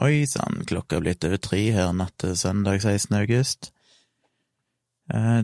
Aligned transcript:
Oi 0.00 0.24
sann, 0.24 0.62
klokka 0.64 0.96
er 0.96 1.02
blitt 1.04 1.24
over 1.28 1.36
tre 1.44 1.58
her 1.74 1.90
natt 1.92 2.14
til 2.22 2.32
søndag 2.38 2.78
16. 2.80 3.18
august. 3.18 3.66
Eh, 5.12 5.42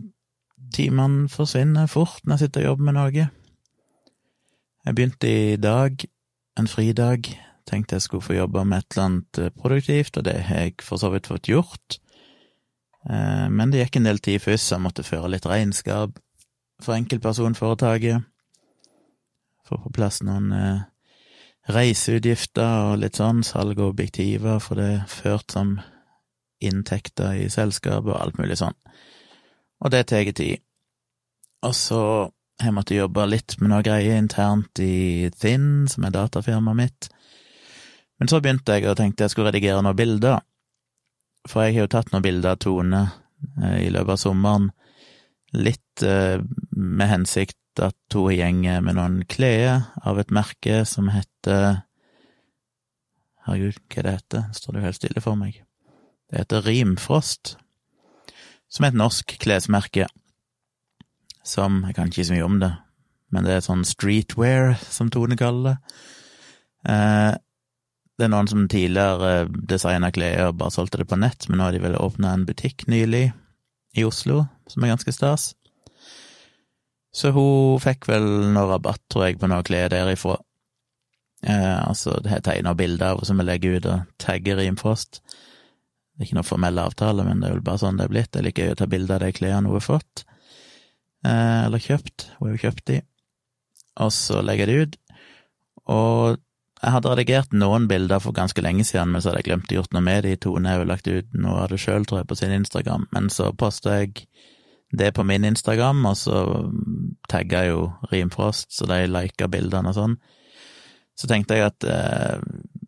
Timene 0.73 1.29
forsvinner 1.29 1.91
fort 1.93 2.23
når 2.25 2.39
jeg 2.39 2.47
sitter 2.47 2.63
og 2.63 2.71
jobber 2.71 2.87
med 2.87 2.97
noe. 2.97 3.27
Jeg 4.87 4.97
begynte 4.97 5.29
i 5.29 5.59
dag, 5.61 6.07
en 6.57 6.71
fridag, 6.73 7.29
tenkte 7.69 7.99
jeg 7.99 8.07
skulle 8.07 8.25
få 8.25 8.39
jobbe 8.39 8.65
med 8.65 8.81
et 8.81 8.97
eller 8.97 9.05
annet 9.11 9.43
eh, 9.45 9.53
produktivt, 9.61 10.17
og 10.17 10.25
det 10.25 10.39
har 10.49 10.65
jeg 10.65 10.79
for 10.89 11.05
så 11.05 11.13
vidt 11.13 11.29
fått 11.29 11.53
gjort. 11.53 12.01
Eh, 13.11 13.47
men 13.53 13.75
det 13.75 13.85
gikk 13.85 14.01
en 14.01 14.09
del 14.09 14.25
tid 14.25 14.41
først, 14.41 14.71
så 14.71 14.79
jeg 14.79 14.87
måtte 14.89 15.05
føre 15.05 15.35
litt 15.37 15.53
regnskap 15.53 16.17
for 16.81 16.97
enkeltpersonforetaket. 16.97 18.25
Få 19.69 19.85
på 19.85 19.97
plass 20.01 20.25
noen 20.25 20.49
eh, 20.57 20.85
reiseutgifter 21.73 22.93
og 22.93 23.01
litt 23.03 23.19
sånn, 23.19 23.43
salg 23.47 23.81
av 23.81 23.91
objektiver, 23.91 24.61
for 24.63 24.79
det 24.79 24.89
er 24.95 25.11
ført 25.11 25.55
som 25.55 25.77
inntekter 26.63 27.37
i 27.43 27.49
selskapet 27.53 28.13
og 28.13 28.21
alt 28.21 28.39
mulig 28.41 28.59
sånn. 28.61 28.77
Og 29.85 29.93
det 29.93 30.07
tar 30.09 30.31
tid. 30.33 30.63
Og 31.67 31.75
så 31.77 32.01
har 32.61 32.71
jeg 32.71 32.77
måttet 32.77 33.01
jobbe 33.01 33.27
litt 33.29 33.57
med 33.61 33.73
noe 33.73 33.85
greier 33.85 34.17
internt 34.17 34.81
i 34.81 35.29
Thin, 35.37 35.87
som 35.91 36.07
er 36.07 36.15
datafirmaet 36.15 36.79
mitt. 36.79 37.09
Men 38.17 38.31
så 38.33 38.41
begynte 38.41 38.79
jeg 38.79 38.89
og 38.89 38.97
tenkte 38.97 39.27
jeg 39.27 39.35
skulle 39.35 39.51
redigere 39.51 39.83
noen 39.85 39.99
bilder, 39.99 40.41
for 41.47 41.67
jeg 41.67 41.77
har 41.77 41.87
jo 41.87 41.93
tatt 41.93 42.13
noen 42.13 42.25
bilder 42.25 42.55
av 42.55 42.63
Tone 42.65 43.03
eh, 43.61 43.83
i 43.85 43.91
løpet 43.93 44.15
av 44.17 44.23
sommeren, 44.23 44.71
litt 45.57 46.05
eh, 46.05 46.39
med 46.77 47.11
hensikt 47.11 47.81
at 47.83 48.15
hun 48.15 48.33
gjenger 48.33 48.83
med 48.85 48.97
noen 48.97 49.21
klær 49.29 49.91
av 50.07 50.21
et 50.21 50.33
merke 50.33 50.83
som 50.89 51.11
heter 51.13 51.83
Herregud, 53.47 53.79
hva 53.93 54.03
det 54.03 54.15
heter? 54.17 54.47
Står 54.57 54.75
det 54.75 54.81
jo 54.81 54.87
helt 54.89 54.99
stille 54.99 55.23
for 55.23 55.39
meg. 55.39 55.61
Det 56.27 56.41
heter 56.41 56.65
Rimfrost, 56.67 57.55
som 58.67 58.87
er 58.87 58.91
et 58.91 58.99
norsk 58.99 59.37
klesmerke 59.39 60.09
som 61.47 61.85
Jeg 61.87 61.95
kan 61.95 62.09
ikke 62.11 62.25
så 62.27 62.35
mye 62.35 62.47
om 62.47 62.57
det, 62.59 62.73
men 63.31 63.47
det 63.47 63.53
er 63.55 63.63
sånn 63.63 63.85
streetwear, 63.87 64.73
som 64.91 65.13
Tone 65.15 65.37
kaller 65.39 65.77
det. 65.77 66.01
Eh, 66.91 67.35
det 68.17 68.27
er 68.27 68.33
noen 68.33 68.49
som 68.51 68.65
tidligere 68.73 69.47
designa 69.71 70.11
klær 70.11 70.49
og 70.49 70.59
bare 70.59 70.75
solgte 70.75 70.99
det 71.03 71.07
på 71.07 71.19
nett, 71.21 71.47
men 71.47 71.61
nå 71.61 71.69
har 71.69 71.77
de 71.77 71.83
vel 71.85 71.99
åpna 72.01 72.33
en 72.33 72.47
butikk 72.49 72.87
nylig 72.91 73.29
i 73.95 74.07
Oslo, 74.09 74.47
som 74.71 74.85
er 74.85 74.95
ganske 74.95 75.15
stas. 75.15 75.55
Så 77.17 77.33
hun 77.33 77.81
fikk 77.81 78.09
vel 78.11 78.27
noe 78.53 78.69
rabatt, 78.75 79.03
tror 79.13 79.29
jeg, 79.29 79.41
på 79.41 79.49
noe 79.49 79.65
klær 79.65 79.89
derifra. 79.93 80.37
Eh, 81.47 81.89
altså, 81.89 82.19
det 82.21 82.33
har 82.33 82.45
tegna 82.45 82.75
bilder 82.77 83.15
av 83.15 83.25
som 83.25 83.41
vi 83.41 83.47
legger 83.47 83.79
ut 83.79 83.89
og 83.89 84.17
tagger 84.21 84.61
Rimfrost. 84.61 85.23
Det 86.17 86.25
er 86.25 86.29
ikke 86.29 86.39
noe 86.39 86.49
formell 86.49 86.81
avtale, 86.81 87.25
men 87.25 87.41
det 87.41 87.49
er 87.49 87.59
vel 87.59 87.65
bare 87.65 87.81
sånn 87.81 88.01
det 88.01 88.07
er 88.07 88.13
blitt. 88.13 88.37
Jeg 88.37 88.49
liker 88.49 88.73
å 88.73 88.79
ta 88.81 88.89
bilde 88.91 89.17
av 89.17 89.25
de 89.25 89.33
klærne 89.37 89.69
hun 89.69 89.79
har 89.79 89.85
fått, 89.85 90.25
eh, 91.25 91.67
eller 91.67 91.83
kjøpt. 91.83 92.31
Hun 92.39 92.49
har 92.49 92.57
jo 92.57 92.65
kjøpt 92.65 92.87
de. 92.93 92.99
Og 94.05 94.13
så 94.13 94.43
legger 94.45 94.69
jeg 94.69 94.73
det 94.73 94.83
ut. 94.83 94.99
Og 95.97 96.43
jeg 96.83 96.93
hadde 96.93 97.13
redigert 97.13 97.55
noen 97.57 97.87
bilder 97.89 98.21
for 98.21 98.37
ganske 98.37 98.61
lenge 98.61 98.85
siden, 98.85 99.13
men 99.13 99.23
så 99.23 99.31
hadde 99.31 99.41
jeg 99.41 99.49
glemt 99.49 99.73
å 99.73 99.79
gjort 99.79 99.97
noe 99.97 100.05
med 100.05 100.27
de. 100.27 100.35
Tone 100.41 100.69
har 100.69 100.83
jo 100.83 100.89
lagt 100.91 101.09
ut 101.09 101.37
noe 101.37 101.63
av 101.65 101.73
det 101.73 101.81
sjøl, 101.81 102.05
tror 102.05 102.21
jeg, 102.21 102.29
på 102.29 102.37
sin 102.37 102.53
Instagram, 102.53 103.09
men 103.17 103.31
så 103.33 103.49
posta 103.57 104.03
jeg 104.03 104.27
det 104.97 105.13
på 105.17 105.25
min 105.27 105.45
Instagram, 105.45 106.05
og 106.09 106.17
så 106.19 106.43
tagga 107.31 107.65
jeg 107.65 107.75
jo 107.75 107.83
Rimfrost, 108.13 108.73
så 108.75 108.89
de 108.91 109.05
lika 109.11 109.49
bildene 109.53 109.93
og 109.93 109.99
sånn. 109.99 110.17
Så 111.17 111.29
tenkte 111.31 111.57
jeg 111.57 111.71
at 111.71 111.87
eh, 111.89 112.41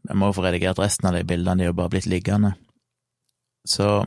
jeg 0.08 0.16
må 0.20 0.30
få 0.36 0.44
redigert 0.44 0.80
resten 0.80 1.08
av 1.08 1.16
de 1.16 1.24
bildene, 1.28 1.62
de 1.62 1.68
jo 1.68 1.76
bare 1.76 1.92
blitt 1.92 2.08
liggende. 2.10 2.54
Så 3.68 4.04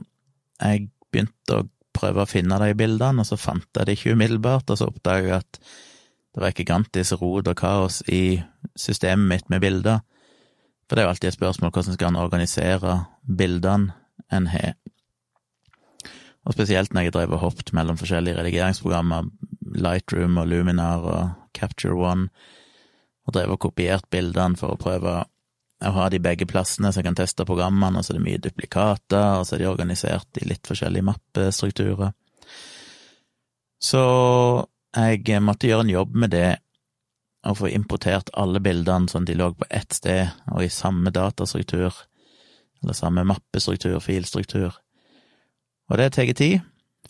jeg 0.61 0.89
begynte 1.11 1.57
å 1.57 1.67
prøve 1.93 2.23
å 2.23 2.29
finne 2.29 2.57
de 2.61 2.73
bildene, 2.77 3.21
og 3.21 3.27
så 3.27 3.37
fant 3.39 3.67
jeg 3.77 3.87
det 3.87 3.97
ikke 3.97 4.15
umiddelbart, 4.15 4.69
og 4.71 4.79
så 4.79 4.89
oppdaga 4.89 5.27
jeg 5.27 5.41
at 5.41 5.61
det 6.31 6.43
var 6.45 6.55
gigantisk 6.55 7.19
rot 7.19 7.49
og 7.51 7.57
kaos 7.59 7.99
i 8.07 8.39
systemet 8.79 9.27
mitt 9.27 9.49
med 9.51 9.61
bilder. 9.65 9.99
For 10.87 10.95
det 10.95 11.03
er 11.03 11.09
jo 11.09 11.13
alltid 11.15 11.31
et 11.31 11.37
spørsmål 11.37 11.73
hvordan 11.73 11.97
skal 11.97 12.13
en 12.13 12.21
organisere 12.21 12.95
bildene 13.27 13.93
en 14.31 14.47
har. 14.47 14.73
Og 16.45 16.55
spesielt 16.55 16.93
når 16.93 17.07
jeg 17.07 17.15
drev 17.15 17.35
og 17.35 17.43
hoppet 17.43 17.73
mellom 17.77 17.99
forskjellige 17.99 18.39
redigeringsprogrammer, 18.39 19.29
Lightroom 19.77 20.39
og 20.41 20.49
Luminar 20.49 21.05
og 21.05 21.29
Capture 21.57 21.95
One, 21.95 22.29
og 23.27 23.35
drev 23.35 23.53
og 23.53 23.61
kopiert 23.67 24.07
bildene 24.11 24.57
for 24.57 24.73
å 24.73 24.79
prøve 24.81 25.19
å 25.81 25.91
ha 25.95 26.07
de 26.13 26.19
begge 26.21 26.45
plassene 26.49 26.91
så 26.91 27.01
jeg 27.01 27.09
kan 27.09 27.17
teste 27.17 27.45
programmene, 27.45 27.99
og 27.99 28.05
så 28.05 28.13
er 28.13 28.19
det 28.19 28.25
mye 28.25 28.41
duplikater, 28.41 29.39
og 29.39 29.45
så 29.47 29.55
er 29.55 29.63
de 29.63 29.69
organisert 29.69 30.41
i 30.41 30.49
litt 30.49 30.67
forskjellige 30.69 31.07
mappestrukturer. 31.07 32.13
Så 33.81 34.03
jeg 34.97 35.41
måtte 35.41 35.69
gjøre 35.69 35.87
en 35.87 35.95
jobb 35.95 36.17
med 36.25 36.33
det, 36.35 36.51
og 37.49 37.57
få 37.57 37.71
importert 37.73 38.29
alle 38.37 38.61
bildene 38.61 39.09
sånn 39.09 39.25
at 39.25 39.31
de 39.31 39.37
lå 39.39 39.47
på 39.57 39.65
ett 39.73 39.95
sted 39.97 40.29
og 40.51 40.61
i 40.61 40.69
samme 40.69 41.09
datastruktur, 41.13 41.95
eller 42.81 42.97
samme 42.97 43.25
mappestruktur, 43.25 43.97
filstruktur. 44.01 44.77
Og 45.91 45.99
det 45.99 46.13
tar 46.15 46.29
tid. 46.33 46.61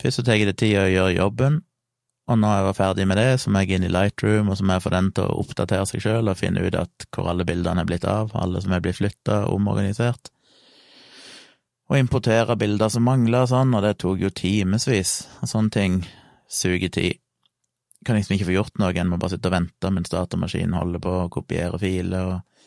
Først 0.02 0.18
så 0.18 0.24
tar 0.26 0.42
det 0.42 0.56
tid 0.58 0.74
å 0.80 0.88
gjøre 0.90 1.14
jobben, 1.14 1.60
og 2.30 2.38
når 2.38 2.54
jeg 2.54 2.66
var 2.66 2.76
ferdig 2.78 3.06
med 3.10 3.18
det, 3.18 3.30
så 3.42 3.50
må 3.50 3.62
jeg 3.62 3.76
inn 3.76 3.86
i 3.86 3.90
Lightroom, 3.90 4.50
og 4.50 4.58
så 4.58 4.66
må 4.66 4.76
jeg 4.76 4.84
få 4.84 4.92
den 4.94 5.10
til 5.14 5.26
å 5.26 5.40
oppdatere 5.42 5.86
seg 5.90 6.04
sjøl 6.04 6.30
og 6.30 6.38
finne 6.38 6.62
ut 6.62 6.76
at 6.78 7.06
hvor 7.14 7.28
alle 7.32 7.46
bildene 7.46 7.82
er 7.82 7.88
blitt 7.88 8.06
av, 8.08 8.30
alle 8.38 8.62
som 8.62 8.74
er 8.74 8.82
blitt 8.84 9.00
flytta, 9.00 9.42
omorganisert. 9.50 10.30
Og 11.90 11.98
importere 11.98 12.56
bilder 12.56 12.92
som 12.94 13.04
mangler 13.04 13.44
og 13.44 13.50
sånn, 13.50 13.74
og 13.74 13.82
det 13.84 13.96
tok 14.00 14.22
jo 14.22 14.30
timevis, 14.32 15.16
sånne 15.42 15.74
ting 15.74 15.98
suger 16.48 16.94
tid. 16.94 17.18
Kan 18.06 18.16
liksom 18.18 18.36
ikke 18.36 18.48
få 18.48 18.56
gjort 18.56 18.78
noe, 18.80 18.94
en 18.96 19.10
må 19.10 19.18
bare 19.20 19.34
sitte 19.34 19.50
og 19.50 19.56
vente 19.58 19.90
mens 19.94 20.14
datamaskinen 20.14 20.78
holder 20.78 21.02
på 21.02 21.16
å 21.18 21.30
kopiere 21.30 21.78
filer 21.82 22.30
og, 22.36 22.62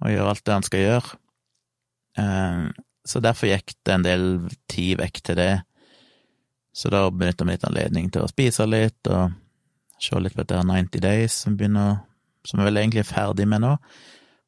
og 0.00 0.14
gjøre 0.14 0.30
alt 0.30 0.46
det 0.46 0.56
han 0.56 0.66
skal 0.66 0.86
gjøre. 0.86 1.18
Eh, 2.22 2.64
så 3.06 3.20
derfor 3.24 3.50
gikk 3.50 3.74
det 3.86 3.94
en 3.94 4.06
del 4.06 4.24
tid 4.70 4.98
vekk 5.00 5.22
til 5.24 5.38
det. 5.40 5.52
Så 6.72 6.90
da 6.92 7.06
benytta 7.10 7.46
vi 7.46 7.56
litt 7.56 7.66
anledning 7.66 8.10
til 8.12 8.24
å 8.24 8.30
spise 8.30 8.66
litt 8.68 9.08
og 9.10 9.32
se 10.00 10.20
litt 10.20 10.36
på 10.36 10.44
dette 10.44 10.62
90 10.64 11.02
Days, 11.04 11.42
som 11.44 11.58
begynner 11.58 12.06
Som 12.40 12.62
vi 12.62 12.64
vel 12.64 12.78
egentlig 12.80 13.02
er 13.02 13.04
ferdig 13.04 13.44
med 13.44 13.60
nå. 13.60 13.74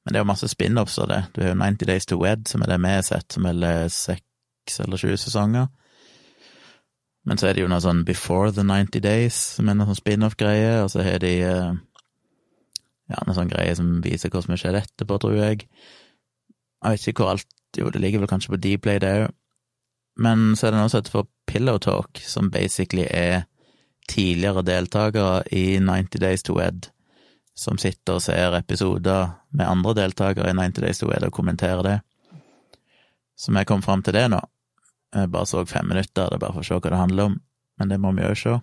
Men 0.03 0.15
det 0.15 0.17
er 0.17 0.23
jo 0.23 0.29
masse 0.31 0.49
spin-offs 0.49 0.95
av 1.03 1.11
det. 1.11 1.19
Du 1.35 1.43
har 1.43 1.51
jo 1.51 1.59
90 1.61 1.87
Days 1.91 2.07
to 2.09 2.17
Wed, 2.17 2.47
som 2.49 2.63
er 2.65 2.71
det 2.71 2.79
vi 2.81 2.89
har 2.89 3.03
sett, 3.05 3.27
som 3.35 3.45
vel 3.45 3.67
er 3.69 3.91
seks 3.93 4.81
eller 4.81 4.97
sju 4.97 5.11
sesonger. 5.21 5.67
Men 7.29 7.37
så 7.37 7.51
er 7.51 7.53
det 7.53 7.67
jo 7.67 7.69
noe 7.69 7.83
sånn 7.85 8.01
Before 8.09 8.49
the 8.49 8.65
90 8.65 9.05
Days, 9.05 9.37
som 9.59 9.69
er 9.69 9.77
noe 9.77 9.91
sånn 9.91 10.01
spin-off-greie, 10.01 10.79
og 10.81 10.89
så 10.95 11.05
har 11.05 11.21
de 11.21 11.35
eh, 11.45 11.77
ja, 13.13 13.21
noe 13.27 13.37
sånn 13.37 13.53
greie 13.53 13.77
som 13.77 13.99
viser 14.01 14.33
hva 14.33 14.41
som 14.41 14.57
skjedd 14.57 14.81
etterpå, 14.81 15.21
tror 15.21 15.37
jeg. 15.37 15.67
Jeg 15.69 16.97
vet 16.97 17.09
ikke 17.13 17.27
hvor 17.27 17.35
alt 17.37 17.49
Jo, 17.79 17.91
det 17.91 18.03
ligger 18.03 18.23
vel 18.23 18.29
kanskje 18.29 18.53
på 18.53 18.61
Dplay, 18.61 19.01
det 19.01 19.13
òg. 19.23 19.31
Men 20.21 20.53
så 20.57 20.69
er 20.69 20.75
det 20.75 20.81
noe 20.83 20.91
som 20.93 21.01
heter 21.01 21.15
for 21.15 21.29
Pillow 21.49 21.79
Talk, 21.81 22.21
som 22.29 22.51
basically 22.53 23.07
er 23.09 23.47
tidligere 24.11 24.65
deltakere 24.67 25.43
i 25.51 25.79
90 25.81 26.21
Days 26.21 26.43
to 26.43 26.59
Ed, 26.61 26.91
som 27.55 27.79
sitter 27.79 28.19
og 28.19 28.25
ser 28.25 28.57
episoder 28.59 29.31
med 29.57 29.69
andre 29.69 29.95
deltakere 30.03 30.51
i 30.51 30.57
90 30.59 30.85
Days 30.85 31.01
to 31.01 31.09
Ed 31.15 31.25
og 31.25 31.33
kommenterer 31.33 31.83
det. 31.87 31.99
Så 33.37 33.55
vi 33.57 33.65
kom 33.65 33.83
fram 33.83 34.03
til 34.03 34.15
det 34.15 34.27
nå. 34.31 34.43
Jeg 35.13 35.33
bare 35.33 35.49
så 35.49 35.65
fem 35.69 35.89
minutter, 35.89 36.29
det 36.29 36.37
er 36.37 36.45
bare 36.45 36.57
for 36.57 36.65
å 36.65 36.69
se 36.69 36.77
hva 36.77 36.93
det 36.93 37.01
handler 37.01 37.31
om, 37.31 37.41
men 37.81 37.89
det 37.89 38.01
må 38.01 38.13
vi 38.17 38.25
jo 38.25 38.37
se. 38.37 38.55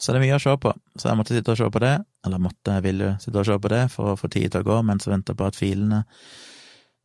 Så 0.00 0.12
det 0.12 0.20
er 0.20 0.24
mye 0.24 0.36
å 0.38 0.40
se 0.40 0.52
på, 0.56 0.70
så 0.96 1.10
jeg 1.10 1.18
måtte 1.18 1.34
sitte 1.36 1.52
og 1.52 1.58
se 1.60 1.66
på 1.68 1.82
det, 1.82 1.96
eller 2.24 2.40
måtte, 2.40 2.76
jeg 2.76 2.84
ville 2.86 3.10
sitte 3.20 3.42
og 3.42 3.48
se 3.48 3.56
på 3.60 3.72
det 3.72 3.82
for 3.92 4.12
å 4.12 4.20
få 4.20 4.30
tid 4.32 4.52
til 4.52 4.62
å 4.62 4.68
gå 4.68 4.78
mens 4.88 5.04
jeg 5.04 5.12
venta 5.12 5.36
på 5.36 5.48
at 5.48 5.58
filene 5.58 6.04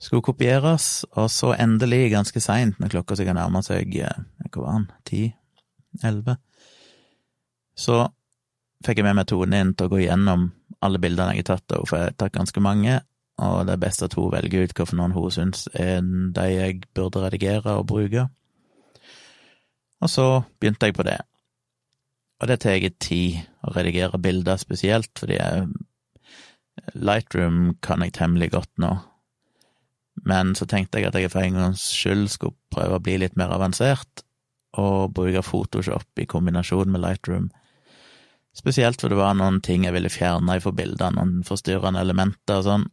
skulle 0.01 0.25
kopieres, 0.25 1.05
og 1.15 1.29
så 1.31 1.53
endelig, 1.55 2.11
ganske 2.13 2.41
seint, 2.43 2.79
når 2.79 2.93
klokka 2.97 3.17
sikkert 3.17 3.39
nærmer 3.39 3.63
seg 3.65 3.95
eh, 4.01 4.21
hva 4.49 4.61
var 4.61 4.77
den, 4.77 4.87
ti, 5.07 5.23
elleve, 6.03 6.37
så 7.75 8.05
fikk 8.85 8.99
jeg 8.99 9.07
med 9.07 9.17
meg 9.19 9.27
Tone 9.29 9.59
inn 9.63 9.73
til 9.75 9.87
å 9.87 9.93
gå 9.95 10.03
gjennom 10.03 10.49
alle 10.83 10.99
bildene 11.01 11.33
jeg 11.33 11.45
har 11.45 11.55
tatt 11.55 11.75
av 11.77 11.85
for 11.87 11.99
jeg 11.99 12.11
har 12.11 12.17
tatt 12.19 12.35
ganske 12.35 12.63
mange, 12.63 12.99
og 13.43 13.65
det 13.67 13.75
er 13.75 13.83
best 13.83 14.03
at 14.05 14.15
hun 14.15 14.31
velger 14.31 14.63
ut 14.63 14.75
hvilke 14.75 14.95
noen 14.95 15.15
hun 15.15 15.31
syns 15.33 15.65
er 15.75 16.03
de 16.03 16.45
jeg 16.51 16.83
burde 16.95 17.23
redigere 17.23 17.73
og 17.79 17.87
bruke. 17.89 18.29
Og 20.03 20.11
så 20.11 20.27
begynte 20.59 20.87
jeg 20.87 20.95
på 20.95 21.03
det. 21.07 21.17
Og 22.39 22.47
det 22.51 22.61
tar 22.63 22.83
tid 22.99 23.41
å 23.63 23.73
redigere 23.75 24.21
bilder, 24.21 24.59
spesielt 24.59 25.11
fordi 25.19 25.39
jeg 25.39 25.67
Lightroom 26.95 27.77
kan 27.83 28.03
jeg 28.03 28.13
temmelig 28.17 28.49
godt 28.51 28.71
nå, 28.83 28.91
men 30.23 30.53
så 30.55 30.67
tenkte 30.69 31.01
jeg 31.01 31.09
at 31.09 31.17
jeg 31.19 31.31
for 31.33 31.43
en 31.43 31.59
gangs 31.59 31.83
skyld 31.91 32.29
skulle 32.31 32.55
prøve 32.73 32.97
å 32.97 33.03
bli 33.03 33.17
litt 33.21 33.35
mer 33.39 33.51
avansert, 33.55 34.23
og 34.79 35.13
bruke 35.15 35.43
Photoshop 35.43 36.19
i 36.19 36.27
kombinasjon 36.27 36.91
med 36.91 37.03
Lightroom. 37.03 37.49
Spesielt 38.55 39.01
for 39.01 39.11
det 39.11 39.19
var 39.19 39.35
noen 39.35 39.61
ting 39.63 39.83
jeg 39.83 39.95
ville 39.95 40.11
fjerne 40.11 40.59
fra 40.63 40.71
bildene, 40.75 41.19
noen 41.19 41.47
forstyrrende 41.47 42.03
elementer 42.03 42.61
og 42.61 42.67
sånn. 42.69 42.85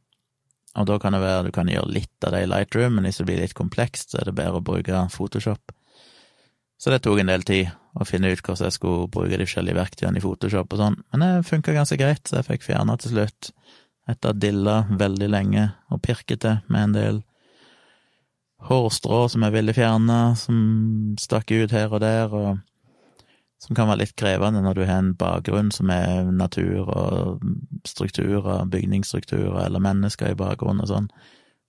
og 0.72 0.86
da 0.88 0.96
kan 0.98 1.12
det 1.12 1.20
være 1.20 1.44
du 1.44 1.52
kan 1.52 1.68
gjøre 1.68 1.92
litt 1.92 2.24
av 2.24 2.32
det 2.32 2.44
i 2.44 2.48
Lightroom, 2.48 2.94
men 2.96 3.04
hvis 3.04 3.20
det 3.20 3.26
blir 3.28 3.40
litt 3.42 3.54
komplekst, 3.54 4.10
så 4.10 4.22
er 4.22 4.30
det 4.30 4.38
bedre 4.38 4.58
å 4.62 4.64
bruke 4.64 5.06
Photoshop. 5.12 5.74
Så 6.80 6.90
det 6.90 7.02
tok 7.04 7.20
en 7.20 7.30
del 7.30 7.44
tid 7.46 7.68
å 7.94 8.06
finne 8.08 8.32
ut 8.32 8.40
hvordan 8.40 8.66
jeg 8.66 8.74
skulle 8.74 9.10
bruke 9.12 9.36
de 9.36 9.44
forskjellige 9.46 9.78
verktøyene 9.78 10.18
i 10.18 10.24
Photoshop 10.24 10.72
og 10.72 10.80
sånn, 10.80 10.96
men 11.12 11.22
det 11.22 11.46
funka 11.46 11.76
ganske 11.76 11.98
greit, 12.00 12.24
så 12.26 12.40
jeg 12.40 12.48
fikk 12.48 12.66
fjerna 12.66 12.96
til 12.98 13.14
slutt, 13.14 13.52
etter 14.10 14.32
å 14.32 14.38
dilla 14.38 14.82
veldig 14.90 15.28
lenge 15.30 15.68
og 15.92 16.02
pirket 16.02 16.42
til 16.42 16.58
med 16.72 16.88
en 16.88 16.96
del 16.96 17.20
hårstrå 18.66 19.24
som 19.30 19.44
jeg 19.46 19.54
ville 19.56 19.74
fjerne, 19.74 20.18
som 20.38 20.58
stakk 21.20 21.50
ut 21.50 21.74
her 21.74 21.92
og 21.92 22.02
der, 22.02 22.34
og 22.34 22.60
som 23.62 23.76
kan 23.78 23.88
være 23.90 24.02
litt 24.02 24.16
krevende 24.18 24.62
når 24.62 24.78
du 24.78 24.82
har 24.84 24.98
en 24.98 25.12
bakgrunn 25.18 25.70
som 25.74 25.90
er 25.94 26.30
natur 26.34 26.88
og 26.90 27.44
strukturer, 27.86 28.64
bygningsstrukturer 28.70 29.64
eller 29.66 29.82
mennesker 29.82 30.32
i 30.32 30.38
bakgrunnen 30.38 30.82
og 30.82 30.90
sånn, 30.90 31.10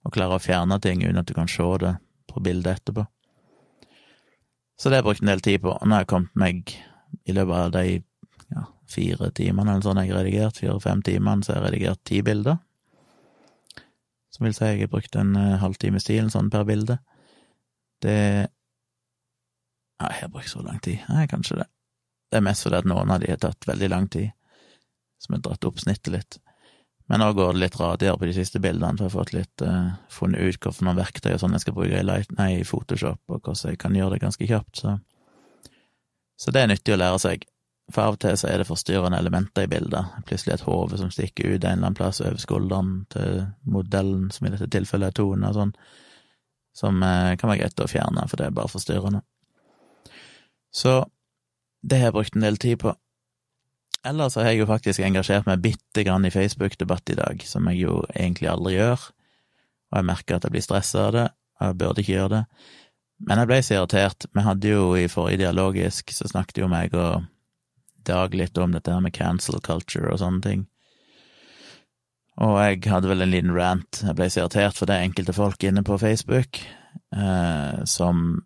og 0.04 0.14
klarer 0.14 0.38
å 0.38 0.42
fjerne 0.42 0.80
ting 0.82 1.04
uten 1.04 1.20
at 1.20 1.30
du 1.30 1.34
kan 1.36 1.50
se 1.50 1.66
det 1.82 1.96
på 2.30 2.42
bildet 2.42 2.80
etterpå. 2.80 3.06
Så 4.74 4.90
det 4.90 4.98
har 4.98 5.04
jeg 5.04 5.06
brukt 5.06 5.22
en 5.22 5.30
del 5.30 5.44
tid 5.44 5.62
på, 5.62 5.70
og 5.70 5.86
nå 5.86 5.94
har 5.94 6.02
jeg 6.02 6.10
kommet 6.10 6.34
meg 6.38 6.74
i 7.30 7.34
løpet 7.34 7.54
av 7.60 7.74
de 7.76 8.02
fire 8.90 9.30
timene 9.34 9.74
eller 9.74 9.84
sånn 9.84 10.00
jeg 10.02 10.12
har 10.12 10.22
redigert, 10.22 10.60
fire-fem 10.60 11.02
timene, 11.06 11.44
så 11.44 11.54
har 11.54 11.60
jeg 11.62 11.66
redigert 11.68 12.02
ti 12.04 12.20
bilder. 12.26 12.58
Som 14.34 14.48
vil 14.48 14.56
si 14.56 14.66
jeg 14.66 14.82
har 14.82 14.90
brukt 14.92 15.16
en 15.16 15.34
halvtime 15.36 15.62
halvtimes 15.62 16.08
tid 16.08 16.30
sånn 16.34 16.50
per 16.52 16.66
bilde. 16.68 16.98
Det 18.02 18.18
Nei, 20.02 20.10
jeg 20.10 20.24
har 20.24 20.32
brukt 20.34 20.50
så 20.50 20.60
lang 20.60 20.80
tid. 20.82 21.04
Nei, 21.06 21.28
kanskje 21.30 21.60
det. 21.60 21.68
Det 22.28 22.40
er 22.40 22.42
mest 22.44 22.66
fordi 22.66 22.80
at 22.80 22.88
noen 22.90 23.12
av 23.14 23.20
de 23.22 23.28
har 23.30 23.38
tatt 23.40 23.68
veldig 23.68 23.88
lang 23.92 24.08
tid, 24.10 24.32
som 25.22 25.36
har 25.36 25.44
dratt 25.44 25.68
opp 25.68 25.78
snittet 25.78 26.10
litt. 26.12 26.38
Men 27.06 27.20
nå 27.20 27.28
går 27.36 27.52
det 27.52 27.60
litt 27.60 27.76
radigere 27.78 28.18
på 28.18 28.26
de 28.26 28.34
siste 28.34 28.60
bildene, 28.64 28.96
for 28.96 29.04
jeg 29.04 29.12
har 29.12 29.14
fått 29.14 29.34
litt 29.36 29.64
uh, 29.64 29.92
funnet 30.10 30.40
ut 30.40 30.66
hvilke 30.66 30.94
verktøy 30.98 31.34
og 31.34 31.42
sånn 31.42 31.54
jeg 31.54 31.66
skal 31.66 31.76
bruke 31.76 32.00
i, 32.00 32.06
Light, 32.06 32.32
nei, 32.38 32.50
i 32.58 32.66
Photoshop, 32.66 33.20
og 33.28 33.42
hvordan 33.44 33.74
jeg 33.74 33.80
kan 33.80 33.98
gjøre 33.98 34.16
det 34.16 34.24
ganske 34.24 34.48
kjapt, 34.50 34.80
så 34.82 34.98
Så 36.36 36.50
det 36.50 36.64
er 36.64 36.66
nyttig 36.66 36.96
å 36.96 36.98
lære 36.98 37.18
seg. 37.22 37.44
For 37.92 38.00
av 38.00 38.16
og 38.16 38.20
til 38.24 38.36
så 38.40 38.48
er 38.48 38.60
det 38.60 38.68
forstyrrende 38.68 39.18
elementer 39.20 39.66
i 39.66 39.70
bildet. 39.70 40.14
Plutselig 40.28 40.54
et 40.54 40.64
hode 40.64 40.96
som 41.00 41.10
stikker 41.12 41.50
ut 41.50 41.58
en 41.58 41.74
eller 41.74 41.90
annen 41.90 41.98
plass 41.98 42.22
over 42.24 42.40
skulderen 42.40 42.94
til 43.12 43.42
modellen, 43.68 44.30
som 44.32 44.46
i 44.48 44.52
dette 44.54 44.70
tilfellet 44.72 45.12
er 45.12 45.18
Tone, 45.18 45.50
og 45.50 45.58
sånn, 45.58 45.74
som 46.74 47.02
uh, 47.04 47.34
kan 47.38 47.50
være 47.50 47.60
greit 47.60 47.84
å 47.84 47.90
fjerne, 47.90 48.24
for 48.30 48.40
det 48.40 48.48
er 48.48 48.56
bare 48.56 48.72
forstyrrende. 48.72 49.20
Så 50.74 51.02
det 51.84 52.00
har 52.00 52.08
jeg 52.08 52.16
brukt 52.16 52.38
en 52.38 52.46
del 52.46 52.56
tid 52.62 52.80
på. 52.82 52.94
Ellers 54.04 54.38
har 54.40 54.48
jeg 54.48 54.62
jo 54.62 54.68
faktisk 54.68 55.04
engasjert 55.04 55.46
meg 55.48 55.60
bitte 55.64 56.04
grann 56.04 56.24
i 56.24 56.32
Facebook-debatt 56.32 57.12
i 57.12 57.18
dag, 57.20 57.44
som 57.48 57.68
jeg 57.68 57.84
jo 57.84 58.00
egentlig 58.14 58.48
aldri 58.52 58.78
gjør, 58.78 59.04
og 59.92 60.00
jeg 60.00 60.08
merker 60.08 60.38
at 60.38 60.48
jeg 60.48 60.56
blir 60.56 60.64
stressa 60.64 61.06
av 61.08 61.14
det, 61.14 61.28
og 61.60 61.68
jeg 61.68 61.78
burde 61.84 62.02
ikke 62.02 62.16
gjøre 62.16 62.32
det. 62.38 62.42
Men 63.24 63.40
jeg 63.40 63.48
ble 63.48 63.60
så 63.62 63.76
irritert. 63.76 64.26
Vi 64.34 64.42
hadde 64.42 64.72
jo 64.72 64.88
i 64.98 65.06
forrige 65.08 65.44
dialogisk, 65.44 66.10
så 66.12 66.28
snakket 66.28 66.64
jo 66.64 66.68
meg 66.72 66.96
og 66.98 67.28
Dag 68.04 68.34
litt 68.36 68.58
om 68.60 68.74
dette 68.74 68.92
her 68.92 69.02
med 69.04 69.14
cancel 69.16 69.60
culture 69.64 70.12
og 70.12 70.20
sånne 70.22 70.44
ting. 70.44 70.64
Og 72.44 72.56
jeg 72.58 72.82
hadde 72.90 73.08
vel 73.10 73.22
en 73.22 73.30
liten 73.30 73.54
rant. 73.54 74.02
Jeg 74.02 74.16
ble 74.18 74.26
så 74.28 74.42
irritert 74.42 74.80
for 74.80 74.90
det 74.90 74.98
enkelte 75.00 75.36
folk 75.36 75.62
inne 75.64 75.84
på 75.86 76.00
Facebook 76.02 76.58
eh, 77.14 77.84
som 77.86 78.42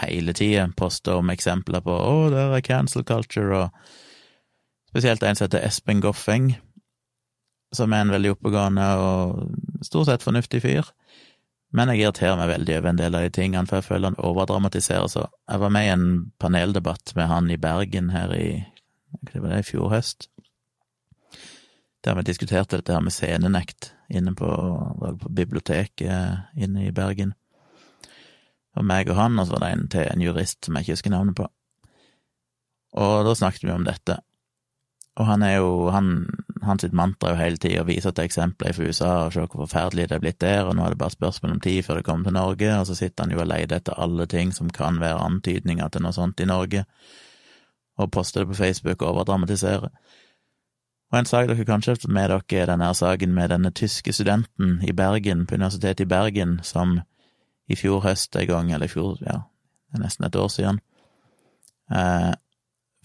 hele 0.00 0.32
tida 0.32 0.64
poster 0.76 1.20
om 1.20 1.30
eksempler 1.30 1.84
på 1.84 1.92
å, 1.92 2.28
der 2.32 2.54
er 2.56 2.64
cancel 2.64 3.04
culture, 3.04 3.66
og 3.66 3.96
Spesielt 4.88 5.22
en 5.22 5.36
som 5.36 5.44
heter 5.44 5.66
Espen 5.66 6.00
Goffeng, 6.00 6.54
som 7.76 7.92
er 7.92 8.06
en 8.06 8.12
veldig 8.14 8.32
oppegående 8.38 8.86
og 9.02 9.84
stort 9.84 10.08
sett 10.08 10.24
fornuftig 10.24 10.62
fyr. 10.64 10.88
Men 11.76 11.92
jeg 11.92 12.00
irriterer 12.00 12.38
meg 12.40 12.48
veldig 12.48 12.78
over 12.78 12.90
en 12.90 13.00
del 13.00 13.16
av 13.18 13.24
de 13.26 13.32
tingene, 13.34 13.68
for 13.68 13.78
jeg 13.78 13.88
føler 13.90 14.10
han 14.10 14.22
overdramatiserer 14.24 15.10
så. 15.12 15.26
Jeg 15.50 15.60
var 15.60 15.72
med 15.74 15.84
i 15.86 15.92
en 15.92 16.08
paneldebatt 16.40 17.12
med 17.18 17.28
han 17.28 17.50
i 17.52 17.60
Bergen 17.60 18.12
her 18.14 18.32
i 18.36 18.48
det 19.20 19.40
var 19.40 19.52
det, 19.52 19.62
i 19.62 19.68
fjor 19.68 19.90
høst, 19.92 20.28
der 22.04 22.16
vi 22.18 22.26
diskuterte 22.28 22.78
dette 22.78 22.94
her 22.94 23.04
med 23.04 23.14
scenenekt 23.14 23.92
inne 24.08 24.34
på, 24.36 24.48
på 25.20 25.30
biblioteket 25.34 26.56
inne 26.56 26.86
i 26.86 26.94
Bergen. 26.94 27.34
Og 28.78 28.86
meg 28.86 29.10
og 29.10 29.18
han, 29.18 29.38
og 29.40 29.48
så 29.48 29.56
var 29.56 29.64
det 29.64 29.70
en 29.74 29.88
til, 29.92 30.06
en 30.06 30.22
jurist 30.22 30.64
som 30.64 30.76
jeg 30.76 30.86
ikke 30.86 30.98
husker 30.98 31.14
navnet 31.14 31.38
på. 31.40 31.48
Og 32.98 33.26
da 33.26 33.34
snakket 33.36 33.66
vi 33.66 33.74
om 33.74 33.84
dette. 33.84 34.20
Og 35.18 35.26
han 35.26 35.42
er 35.42 35.58
jo 35.58 35.88
han, 35.92 36.12
Hans 36.62 36.84
mantra 36.92 37.32
jo 37.32 37.38
hele 37.38 37.60
tida 37.60 37.82
å 37.82 37.88
vise 37.88 38.10
til 38.12 38.24
eksempler 38.24 38.74
fra 38.74 38.86
USA 38.88 39.12
og 39.26 39.32
se 39.34 39.44
hvor 39.44 39.64
forferdelig 39.64 40.08
det 40.08 40.16
er 40.16 40.22
blitt 40.22 40.40
der, 40.42 40.66
og 40.66 40.76
nå 40.76 40.84
er 40.84 40.94
det 40.94 41.00
bare 41.00 41.14
spørsmål 41.14 41.56
om 41.56 41.60
tid 41.64 41.82
før 41.86 42.00
det 42.00 42.06
kommer 42.06 42.28
til 42.28 42.36
Norge, 42.36 42.70
og 42.78 42.86
så 42.88 42.96
sitter 42.98 43.24
han 43.24 43.34
jo 43.34 43.42
og 43.42 43.50
leter 43.50 43.78
etter 43.78 43.98
alle 43.98 44.26
ting 44.30 44.52
som 44.54 44.70
kan 44.74 45.00
være 45.02 45.20
antydninger 45.26 45.92
til 45.94 46.04
noe 46.04 46.16
sånt 46.16 46.40
i 46.40 46.48
Norge, 46.48 46.84
og 47.98 48.10
poster 48.14 48.44
det 48.44 48.52
på 48.52 48.58
Facebook 48.62 49.02
og 49.02 49.12
overdramatiserer. 49.12 49.92
Og 51.08 51.18
en 51.18 51.28
sak 51.28 51.48
dere 51.48 51.64
kanskje 51.64 51.94
har 51.96 52.12
med 52.12 52.28
dere, 52.30 52.62
er 52.62 52.72
denne 52.72 52.90
saken 52.94 53.32
med 53.34 53.48
denne 53.54 53.70
tyske 53.72 54.12
studenten 54.12 54.78
i 54.84 54.92
Bergen, 54.92 55.46
på 55.46 55.56
Universitetet 55.56 56.04
i 56.04 56.10
Bergen, 56.10 56.58
som 56.62 56.98
i 57.68 57.76
fjor 57.76 58.02
høst 58.04 58.36
en 58.36 58.48
gang, 58.48 58.72
eller 58.72 58.88
i 58.88 58.92
fjor, 58.92 59.16
ja, 59.24 59.40
det 59.88 59.98
er 59.98 60.04
nesten 60.04 60.26
et 60.28 60.36
år 60.36 60.48
siden, 60.52 60.80
eh, 61.90 62.34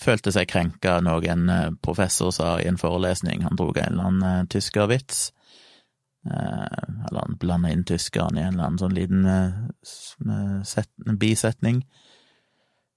følte 0.02 0.34
seg 0.34 0.50
krenka 0.50 0.98
av 0.98 1.06
noe 1.06 1.28
en 1.30 1.50
eh, 1.50 1.72
professor 1.86 2.32
sa 2.34 2.56
i 2.62 2.68
en 2.70 2.80
forelesning. 2.82 3.44
Han 3.46 3.58
dro 3.60 3.70
en 3.74 3.94
eller 3.94 4.10
annen 4.10 4.44
uh, 4.44 4.48
tyskervits. 4.50 5.32
Uh, 6.24 6.66
eller 7.10 7.20
han 7.20 7.38
blanda 7.40 7.72
inn 7.74 7.84
tyskeren 7.88 8.38
i 8.38 8.44
en 8.46 8.56
eller 8.56 8.70
annen 8.70 8.80
sånn 8.80 8.96
liten 8.96 9.28
bisetning 11.20 11.84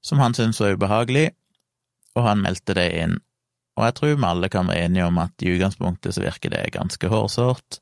som 0.06 0.20
han 0.22 0.36
syntes 0.38 0.60
var 0.62 0.76
ubehagelig, 0.76 1.32
og 2.14 2.22
han 2.28 2.44
meldte 2.44 2.76
det 2.78 2.86
inn. 2.94 3.16
Og 3.76 3.88
jeg 3.88 3.96
tror 3.96 4.12
vi 4.12 4.28
alle 4.28 4.50
kan 4.52 4.70
være 4.70 4.86
enige 4.86 5.08
om 5.08 5.18
at 5.18 5.42
i 5.42 5.50
utgangspunktet 5.56 6.14
så 6.14 6.22
virker 6.22 6.54
det 6.54 6.62
ganske 6.76 7.10
hårsårt. 7.10 7.80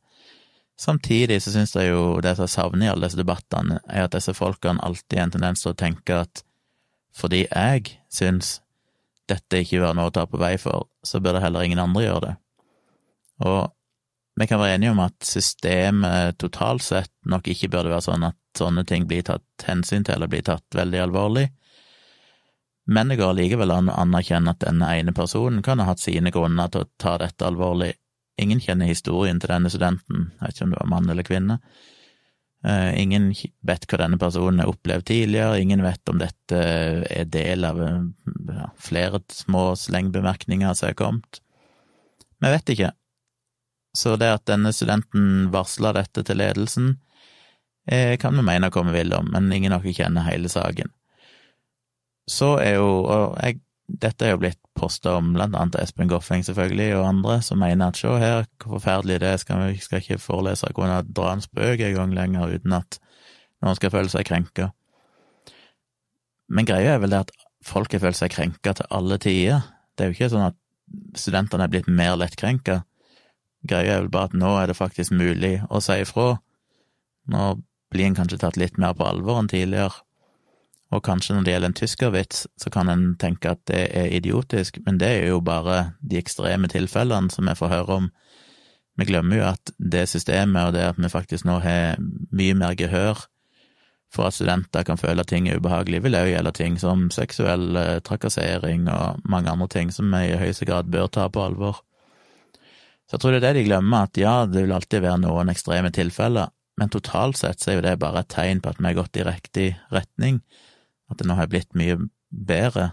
Samtidig 0.81 1.43
så 1.45 1.53
syns 1.55 1.77
jeg 1.77 1.93
jo 1.93 2.19
det 2.25 2.35
som 2.35 2.49
jeg 2.49 2.55
savner 2.57 2.89
i 2.89 2.91
alle 2.95 3.07
disse 3.07 3.21
debattene, 3.21 3.79
er 3.87 4.09
at 4.09 4.17
disse 4.17 4.35
folkene 4.35 4.83
alltid 4.83 5.19
har 5.21 5.29
en 5.29 5.37
tendens 5.37 5.63
til 5.63 5.75
å 5.75 5.79
tenke 5.79 6.25
at 6.25 6.43
fordi 7.15 7.45
jeg 7.45 7.93
syns 8.11 8.57
dette 9.31 9.63
ikke 9.63 9.81
være 9.83 9.97
noe 9.99 10.11
å 10.11 10.15
ta 10.15 10.27
på 10.29 10.41
vei 10.41 10.55
for, 10.61 10.89
så 11.05 11.21
bør 11.23 11.39
det 11.39 11.45
heller 11.47 11.67
ingen 11.67 11.83
andre 11.83 12.05
gjøre 12.05 12.23
det. 12.27 12.35
Og 13.49 13.61
vi 14.41 14.47
kan 14.51 14.61
være 14.61 14.77
enige 14.77 14.95
om 14.95 15.03
at 15.05 15.27
systemet 15.27 16.39
totalt 16.43 16.83
sett 16.83 17.13
nok 17.31 17.49
ikke 17.51 17.71
burde 17.73 17.93
være 17.93 18.07
sånn 18.09 18.27
at 18.27 18.39
sånne 18.59 18.85
ting 18.87 19.07
blir 19.11 19.25
tatt 19.27 19.67
hensyn 19.67 20.07
til 20.07 20.17
eller 20.17 20.31
blir 20.31 20.45
tatt 20.47 20.67
veldig 20.75 21.01
alvorlig, 21.07 21.49
men 22.85 23.09
det 23.09 23.17
går 23.17 23.37
likevel 23.39 23.73
an 23.73 23.89
å 23.89 23.99
anerkjenne 24.03 24.53
at 24.53 24.61
denne 24.65 24.91
ene 24.99 25.15
personen 25.17 25.63
kan 25.65 25.81
ha 25.81 25.89
hatt 25.89 26.03
sine 26.03 26.33
grunner 26.35 26.69
til 26.69 26.85
å 26.85 26.91
ta 27.01 27.17
dette 27.21 27.47
alvorlig. 27.47 27.95
Ingen 28.41 28.61
kjenner 28.61 28.91
historien 28.91 29.41
til 29.41 29.53
denne 29.55 29.71
studenten, 29.73 30.29
jeg 30.35 30.43
vet 30.43 30.59
ikke 30.59 30.67
om 30.67 30.75
det 30.75 30.81
var 30.83 30.91
mann 30.93 31.11
eller 31.11 31.27
kvinne, 31.27 31.59
ingen 32.97 33.27
vet 33.61 33.85
hva 33.91 33.99
denne 34.01 34.17
personen 34.17 34.63
har 34.63 34.71
opplevd 34.73 35.05
tidligere, 35.11 35.61
ingen 35.61 35.83
vet 35.85 36.09
om 36.09 36.21
dette 36.21 36.61
er 37.05 37.27
del 37.29 37.67
av 37.69 37.81
ja, 37.85 38.69
flere 38.81 39.21
små 39.29 39.75
slengbemerkninger 39.77 40.73
som 40.79 40.89
er 40.89 40.97
kommet. 40.97 41.41
Vi 42.41 42.53
vet 42.53 42.73
ikke. 42.75 42.93
Så 43.95 44.17
det 44.19 44.33
at 44.33 44.47
denne 44.51 44.73
studenten 44.75 45.51
varsla 45.55 45.93
dette 45.95 46.25
til 46.27 46.41
ledelsen, 46.41 46.97
eh, 47.87 48.17
kan 48.19 48.35
vi 48.35 48.43
mene 48.43 48.71
hva 48.73 48.83
vi 48.89 48.97
vil 48.97 49.15
om, 49.15 49.31
men 49.31 49.53
ingen 49.53 49.73
av 49.73 49.87
oss 49.87 50.01
kjenner 50.01 50.27
hele 50.27 50.51
saken. 50.51 50.91
Så 52.31 52.57
er 52.59 52.79
jo, 52.81 52.89
og 53.05 53.37
jeg 53.45 53.61
dette 53.89 54.25
er 54.25 54.33
jo 54.33 54.41
blitt 54.41 54.61
posta 54.77 55.19
om 55.19 55.35
blant 55.35 55.57
annet 55.59 55.77
Espen 55.83 56.09
Goffeng, 56.09 56.45
selvfølgelig, 56.47 56.95
og 56.97 57.09
andre, 57.09 57.39
som 57.45 57.61
mener 57.61 57.93
at 57.93 58.01
se 58.01 58.13
her, 58.21 58.47
hvor 58.63 58.79
forferdelig 58.79 59.21
det 59.21 59.29
er, 59.29 59.41
skal 59.43 59.67
vi 59.69 59.83
skal 59.83 60.01
ikke 60.01 60.23
forelesere 60.23 60.77
kunne 60.77 61.03
dra 61.05 61.35
en 61.35 61.45
spøk 61.45 61.83
en 61.85 61.99
gang 61.99 62.15
lenger 62.17 62.57
uten 62.57 62.77
at 62.79 62.99
noen 63.65 63.77
skal 63.79 63.93
føle 63.93 64.13
seg 64.13 64.27
krenka. 64.29 64.71
Men 66.49 66.69
greia 66.69 66.97
er 66.97 67.03
vel 67.03 67.13
det 67.13 67.27
at 67.27 67.35
folk 67.65 67.93
har 67.93 68.03
følt 68.03 68.19
seg 68.19 68.33
krenka 68.33 68.75
til 68.77 68.91
alle 68.93 69.19
tider. 69.21 69.63
Det 69.95 70.05
er 70.05 70.11
jo 70.11 70.17
ikke 70.19 70.33
sånn 70.33 70.49
at 70.49 70.59
studentene 71.19 71.65
er 71.65 71.73
blitt 71.73 71.89
mer 71.89 72.17
lettkrenka. 72.21 72.83
Greia 73.65 73.97
er 73.97 74.03
vel 74.05 74.13
bare 74.13 74.31
at 74.31 74.37
nå 74.37 74.51
er 74.61 74.69
det 74.69 74.79
faktisk 74.81 75.15
mulig 75.17 75.57
å 75.73 75.81
si 75.85 75.97
ifra. 76.05 76.35
Nå 77.33 77.45
blir 77.95 78.09
en 78.09 78.17
kanskje 78.19 78.41
tatt 78.43 78.59
litt 78.61 78.77
mer 78.81 78.97
på 78.97 79.07
alvor 79.09 79.41
enn 79.41 79.49
tidligere. 79.49 80.03
Og 80.95 81.03
kanskje 81.03 81.35
når 81.35 81.45
det 81.45 81.55
gjelder 81.55 81.71
en 81.73 81.77
tyskervits, 81.81 82.45
så 82.61 82.71
kan 82.71 82.91
en 82.93 83.07
tenke 83.19 83.51
at 83.51 83.65
det 83.67 83.83
er 83.99 84.13
idiotisk, 84.15 84.79
men 84.87 85.01
det 85.03 85.11
er 85.11 85.33
jo 85.33 85.41
bare 85.43 85.97
de 86.01 86.21
ekstreme 86.21 86.71
tilfellene 86.71 87.33
som 87.35 87.51
vi 87.51 87.57
får 87.59 87.73
høre 87.73 87.97
om. 87.99 88.11
Vi 88.95 89.09
glemmer 89.09 89.41
jo 89.41 89.47
at 89.49 89.73
det 89.79 90.07
systemet, 90.13 90.69
og 90.69 90.77
det 90.77 90.85
at 90.93 91.01
vi 91.01 91.11
faktisk 91.11 91.49
nå 91.49 91.59
har 91.65 91.99
mye 91.99 92.55
mer 92.55 92.77
gehør 92.79 93.27
for 94.15 94.29
at 94.29 94.37
studenter 94.37 94.85
kan 94.87 95.01
føle 95.01 95.25
at 95.25 95.31
ting 95.33 95.49
er 95.51 95.59
ubehagelig, 95.59 96.05
vil 96.05 96.15
òg 96.15 96.29
gjelde 96.31 96.53
ting 96.55 96.77
som 96.79 97.09
seksuell 97.11 97.75
eh, 97.81 97.97
trakassering 98.07 98.87
og 98.93 99.25
mange 99.27 99.51
andre 99.51 99.67
ting 99.73 99.91
som 99.91 100.13
vi 100.15 100.29
i 100.31 100.39
høyeste 100.39 100.69
grad 100.69 100.93
bør 100.93 101.11
ta 101.11 101.27
på 101.27 101.43
alvor. 101.43 101.81
Så 103.11 103.17
jeg 103.17 103.25
tror 103.25 103.35
det 103.35 103.41
er 103.41 103.47
det 103.49 103.57
de 103.59 103.65
glemmer, 103.67 104.07
at 104.07 104.21
ja, 104.21 104.37
det 104.47 104.63
vil 104.63 104.77
alltid 104.77 105.03
være 105.03 105.25
noen 105.25 105.51
ekstreme 105.51 105.91
tilfeller, 105.95 106.55
men 106.79 106.91
totalt 106.95 107.39
sett 107.39 107.61
så 107.63 107.73
er 107.73 107.81
jo 107.81 107.87
det 107.89 107.99
bare 108.03 108.23
et 108.23 108.31
tegn 108.33 108.63
på 108.63 108.71
at 108.71 108.79
vi 108.79 108.87
har 108.87 108.97
gått 109.01 109.19
i 109.19 109.27
riktig 109.27 109.67
retning, 109.95 110.41
at 111.11 111.21
det 111.21 111.29
nå 111.29 111.37
har 111.39 111.51
blitt 111.53 111.75
mye 111.79 111.99
bedre. 112.31 112.93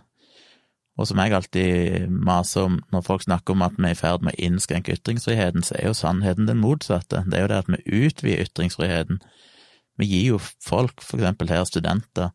Og 0.99 1.07
som 1.07 1.21
jeg 1.21 1.33
alltid 1.33 2.11
maser 2.11 2.67
om 2.67 2.81
når 2.93 3.05
folk 3.07 3.23
snakker 3.25 3.55
om 3.55 3.63
at 3.65 3.77
vi 3.77 3.87
er 3.87 3.95
i 3.95 3.99
ferd 3.99 4.25
med 4.25 4.35
å 4.35 4.45
innskrenke 4.49 4.97
ytringsfriheten, 4.97 5.63
så 5.65 5.77
er 5.77 5.89
jo 5.89 5.97
sannheten 5.97 6.49
den 6.49 6.61
motsatte. 6.61 7.23
Det 7.25 7.39
er 7.39 7.45
jo 7.45 7.51
det 7.53 7.61
at 7.63 7.71
vi 7.71 8.03
utvider 8.05 8.45
ytringsfriheten. 8.45 9.21
Vi 9.99 10.09
gir 10.09 10.27
jo 10.33 10.41
folk, 10.63 11.01
for 11.03 11.21
eksempel 11.21 11.51
her 11.51 11.63
studenter, 11.67 12.31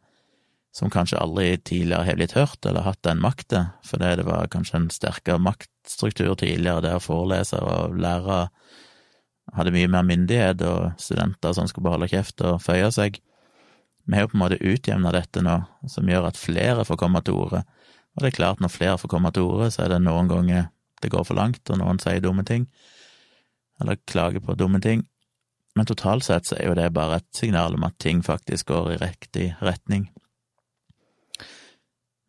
som 0.77 0.93
kanskje 0.93 1.21
aldri 1.21 1.55
tidligere 1.57 2.05
har 2.05 2.19
blitt 2.19 2.35
hørt 2.37 2.67
eller 2.69 2.85
hatt 2.85 3.01
den 3.07 3.23
makta, 3.23 3.63
fordi 3.87 4.17
det 4.21 4.27
var 4.29 4.51
kanskje 4.53 4.81
en 4.81 4.91
sterkere 4.93 5.41
maktstruktur 5.41 6.35
tidligere, 6.37 6.85
der 6.85 7.01
forelesere 7.01 7.79
og 7.87 7.97
lærere 7.97 8.49
hadde 9.57 9.73
mye 9.73 9.89
mer 9.89 10.05
myndighet, 10.05 10.61
og 10.67 10.99
studenter 11.01 11.55
som 11.57 11.69
skulle 11.71 11.87
beholde 11.87 12.11
kjeft 12.11 12.43
og 12.45 12.61
føye 12.65 12.91
seg. 12.93 13.21
Vi 14.07 14.15
har 14.15 14.27
jo 14.27 14.31
på 14.33 14.39
en 14.39 14.45
måte 14.45 14.63
utjevna 14.63 15.13
dette 15.15 15.43
nå, 15.43 15.57
som 15.91 16.09
gjør 16.09 16.29
at 16.29 16.39
flere 16.39 16.85
får 16.87 16.99
komme 17.01 17.23
til 17.27 17.39
orde. 17.43 17.65
Og 18.15 18.23
det 18.23 18.31
er 18.31 18.39
klart, 18.39 18.63
når 18.63 18.73
flere 18.73 18.99
får 19.03 19.11
komme 19.13 19.33
til 19.35 19.49
orde, 19.49 19.71
så 19.75 19.85
er 19.85 19.95
det 19.95 20.05
noen 20.05 20.31
ganger 20.31 20.69
det 21.03 21.11
går 21.13 21.27
for 21.29 21.37
langt, 21.37 21.67
og 21.71 21.81
noen 21.81 21.99
sier 22.01 22.23
dumme 22.25 22.47
ting, 22.47 22.69
eller 23.83 23.99
klager 24.09 24.41
på 24.41 24.57
dumme 24.57 24.81
ting. 24.81 25.03
Men 25.77 25.89
totalt 25.89 26.25
sett 26.25 26.49
så 26.49 26.57
er 26.57 26.71
jo 26.71 26.77
det 26.79 26.95
bare 26.97 27.19
et 27.21 27.27
signal 27.37 27.77
om 27.77 27.85
at 27.85 27.99
ting 28.01 28.23
faktisk 28.25 28.71
går 28.73 28.95
i 28.95 29.01
riktig 29.03 29.51
retning. 29.61 30.09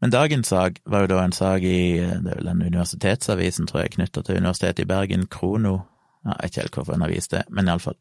Men 0.01 0.11
dagens 0.13 0.51
sak 0.51 0.81
var 0.85 1.05
jo 1.05 1.13
da 1.13 1.21
en 1.23 1.33
sak 1.33 1.63
i 1.65 1.77
det 1.97 2.33
er 2.33 2.41
vel 2.41 2.51
den 2.51 2.65
universitetsavisen, 2.67 3.69
tror 3.69 3.85
jeg, 3.85 3.95
knytta 3.95 4.21
til 4.21 4.37
Universitetet 4.43 4.83
i 4.83 4.89
Bergen, 4.89 5.25
Krono. 5.31 5.79
Jeg 6.25 6.35
vet 6.35 6.51
ikke 6.51 6.65
helt 6.65 6.77
hvorfor 6.77 6.97
en 6.97 7.07
avis 7.07 7.31
det, 7.31 7.45
men 7.49 7.71
iallfall. 7.71 7.97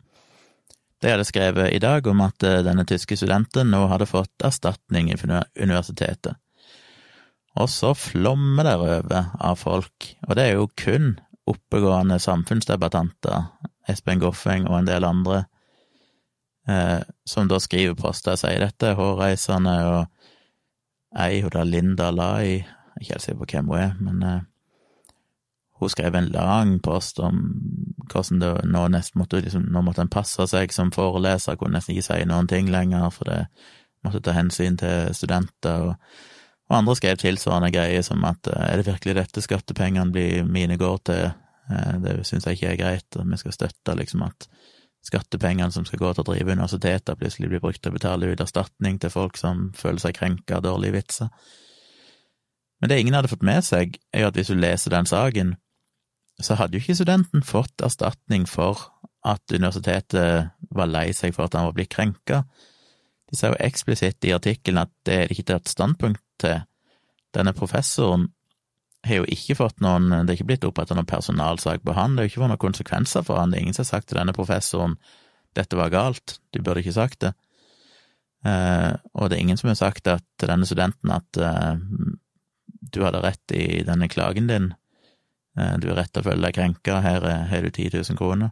De 1.03 1.13
hadde 1.13 1.27
skrevet 1.29 1.75
i 1.77 1.81
dag 1.83 2.07
om 2.09 2.23
at 2.25 2.43
eh, 2.47 2.63
denne 2.65 2.87
tyske 2.89 3.19
studenten 3.19 3.71
nå 3.73 3.85
hadde 3.91 4.09
fått 4.09 4.45
erstatning 4.45 5.11
i 5.13 5.19
universitetet. 5.19 6.39
Og 7.57 7.71
så 7.73 7.93
flommer 7.97 8.69
det 8.69 8.77
over 8.77 9.31
av 9.41 9.61
folk, 9.61 10.11
og 10.29 10.37
det 10.37 10.45
er 10.45 10.59
jo 10.59 10.71
kun 10.77 11.15
oppegående 11.49 12.19
samfunnsdebattanter, 12.21 13.47
Espen 13.89 14.21
Goffeng 14.21 14.67
og 14.69 14.81
en 14.81 14.89
del 14.89 15.07
andre, 15.07 15.45
eh, 16.69 17.01
som 17.29 17.49
da 17.49 17.61
skriver 17.63 17.97
poster 17.97 18.35
og 18.35 18.43
sier 18.43 18.61
dette 18.65 18.97
hårreisende, 18.99 19.77
og 19.89 21.23
ei, 21.23 21.41
hun 21.45 21.55
der 21.55 21.69
Linda 21.69 22.11
Lai, 22.11 22.67
ikke 23.01 23.15
helt 23.15 23.25
sikker 23.25 23.41
på 23.45 23.51
hvem 23.55 23.73
hun 23.73 23.81
er, 23.85 23.97
men 24.01 24.27
eh, 24.27 24.45
hun 25.81 25.93
skrev 25.93 26.17
en 26.17 26.33
lang 26.33 26.77
post 26.83 27.21
om 27.21 27.41
hvordan 28.13 28.41
det 28.43 28.53
nå 28.71 28.87
nesten 28.93 29.21
måtte 29.21 29.41
liksom, 29.43 29.67
Nå 29.73 29.83
måtte 29.87 30.05
en 30.05 30.13
passe 30.13 30.47
seg 30.51 30.73
som 30.75 30.93
foreleser, 30.95 31.59
kunne 31.59 31.79
nesten 31.79 31.97
ikke 31.97 32.07
si 32.09 32.29
noen 32.29 32.49
ting 32.51 32.71
lenger, 32.73 33.11
for 33.15 33.31
det 33.31 33.41
måtte 34.07 34.23
ta 34.25 34.37
hensyn 34.37 34.79
til 34.81 35.15
studenter. 35.17 35.91
og, 35.91 36.23
og 36.69 36.79
andre 36.81 36.97
skrev 36.99 37.19
tilsvarende 37.23 37.73
greier 37.75 38.03
som 38.07 38.25
at 38.27 38.49
eh, 38.51 38.71
er 38.71 38.81
det 38.81 38.89
virkelig 38.89 39.17
dette 39.19 39.43
skattepengene 39.45 40.13
blir 40.15 40.47
mine 40.47 40.79
går 40.81 41.03
til, 41.11 41.29
eh, 41.71 41.93
det 42.03 42.17
syns 42.27 42.47
jeg 42.47 42.59
ikke 42.59 42.73
er 42.73 42.81
greit, 42.81 43.19
og 43.19 43.29
vi 43.31 43.43
skal 43.43 43.55
støtte 43.55 43.99
liksom 43.99 44.25
at 44.27 44.49
skattepengene 45.07 45.71
som 45.71 45.85
skal 45.87 46.01
gå 46.03 46.13
til 46.15 46.25
å 46.25 46.31
drive 46.33 46.57
universiteter, 46.57 47.19
plutselig 47.19 47.53
blir 47.53 47.63
brukt 47.63 47.83
til 47.83 47.93
å 47.93 47.99
betale 47.99 48.33
ut 48.33 48.43
erstatning 48.43 48.99
til 48.99 49.13
folk 49.13 49.39
som 49.39 49.71
føler 49.79 50.03
seg 50.03 50.17
krenka 50.19 50.59
av 50.59 50.67
dårlige 50.67 50.97
vitser. 50.99 51.31
Men 52.81 52.91
det 52.91 52.99
ingen 53.01 53.15
hadde 53.17 53.31
fått 53.31 53.47
med 53.47 53.65
seg, 53.65 53.97
er 54.13 54.25
jo 54.25 54.33
at 54.33 54.37
hvis 54.37 54.51
du 54.51 54.59
leser 54.59 54.93
den 54.93 55.09
saken, 55.09 55.55
så 56.43 56.57
hadde 56.59 56.77
jo 56.77 56.85
ikke 56.85 56.99
studenten 56.99 57.45
fått 57.47 57.83
erstatning 57.85 58.45
for 58.49 58.83
at 59.27 59.43
universitetet 59.53 60.53
var 60.77 60.91
lei 60.91 61.09
seg 61.17 61.35
for 61.35 61.47
at 61.47 61.57
han 61.57 61.69
var 61.69 61.77
blitt 61.77 61.95
krenka. 61.95 62.43
De 63.27 63.39
sa 63.39 63.51
jo 63.51 63.61
eksplisitt 63.63 64.25
i 64.29 64.35
artikkelen 64.37 64.85
at 64.85 64.93
det 65.09 65.15
er 65.17 65.27
det 65.27 65.37
ikke 65.37 65.51
tatt 65.55 65.73
standpunkt 65.73 66.23
til. 66.43 66.61
Denne 67.35 67.55
professoren 67.57 68.29
har 69.07 69.21
jo 69.21 69.27
ikke 69.31 69.57
fått 69.59 69.83
noen 69.85 70.09
Det 70.11 70.33
er 70.33 70.37
ikke 70.39 70.49
blitt 70.49 70.65
opprettet 70.67 70.99
noen 70.99 71.09
personalsak 71.09 71.83
på 71.85 71.95
han, 71.97 72.15
det 72.15 72.23
har 72.23 72.27
jo 72.27 72.33
ikke 72.33 72.43
fått 72.43 72.53
noen 72.53 72.65
konsekvenser 72.65 73.27
for 73.27 73.41
han, 73.41 73.53
det 73.53 73.59
er 73.59 73.67
ingen 73.67 73.77
som 73.77 73.85
har 73.85 73.93
sagt 73.95 74.09
til 74.11 74.21
denne 74.21 74.35
professoren 74.37 74.97
dette 75.57 75.79
var 75.79 75.89
galt, 75.89 76.39
du 76.53 76.61
burde 76.61 76.83
ikke 76.83 76.93
sagt 76.97 77.23
det. 77.25 77.33
Eh, 78.45 78.93
og 79.17 79.31
det 79.31 79.39
er 79.39 79.45
ingen 79.45 79.57
som 79.57 79.71
har 79.71 79.79
sagt 79.79 80.05
til 80.05 80.51
denne 80.51 80.69
studenten 80.69 81.15
at 81.15 81.41
eh, 81.41 81.79
du 82.93 83.01
hadde 83.03 83.23
rett 83.25 83.55
i 83.57 83.83
denne 83.87 84.09
klagen 84.13 84.51
din, 84.51 84.75
du 85.57 85.87
er 85.89 85.95
rett 85.97 86.11
til 86.13 86.21
å 86.21 86.27
føle 86.27 86.45
deg 86.45 86.55
krenka, 86.57 86.99
her 87.01 87.25
har 87.49 87.65
du 87.65 87.71
10 87.71 87.95
000 87.97 88.19
kroner. 88.19 88.51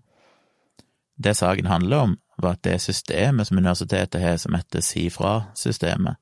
Det 1.17 1.35
saken 1.37 1.67
handler 1.67 1.99
om, 1.99 2.17
var 2.37 2.57
at 2.57 2.65
det 2.67 2.81
systemet 2.83 3.47
som 3.47 3.59
universitetet 3.59 4.23
har, 4.23 4.37
som 4.37 4.55
heter 4.57 4.83
Si 4.83 5.07
fra-systemet, 5.11 6.17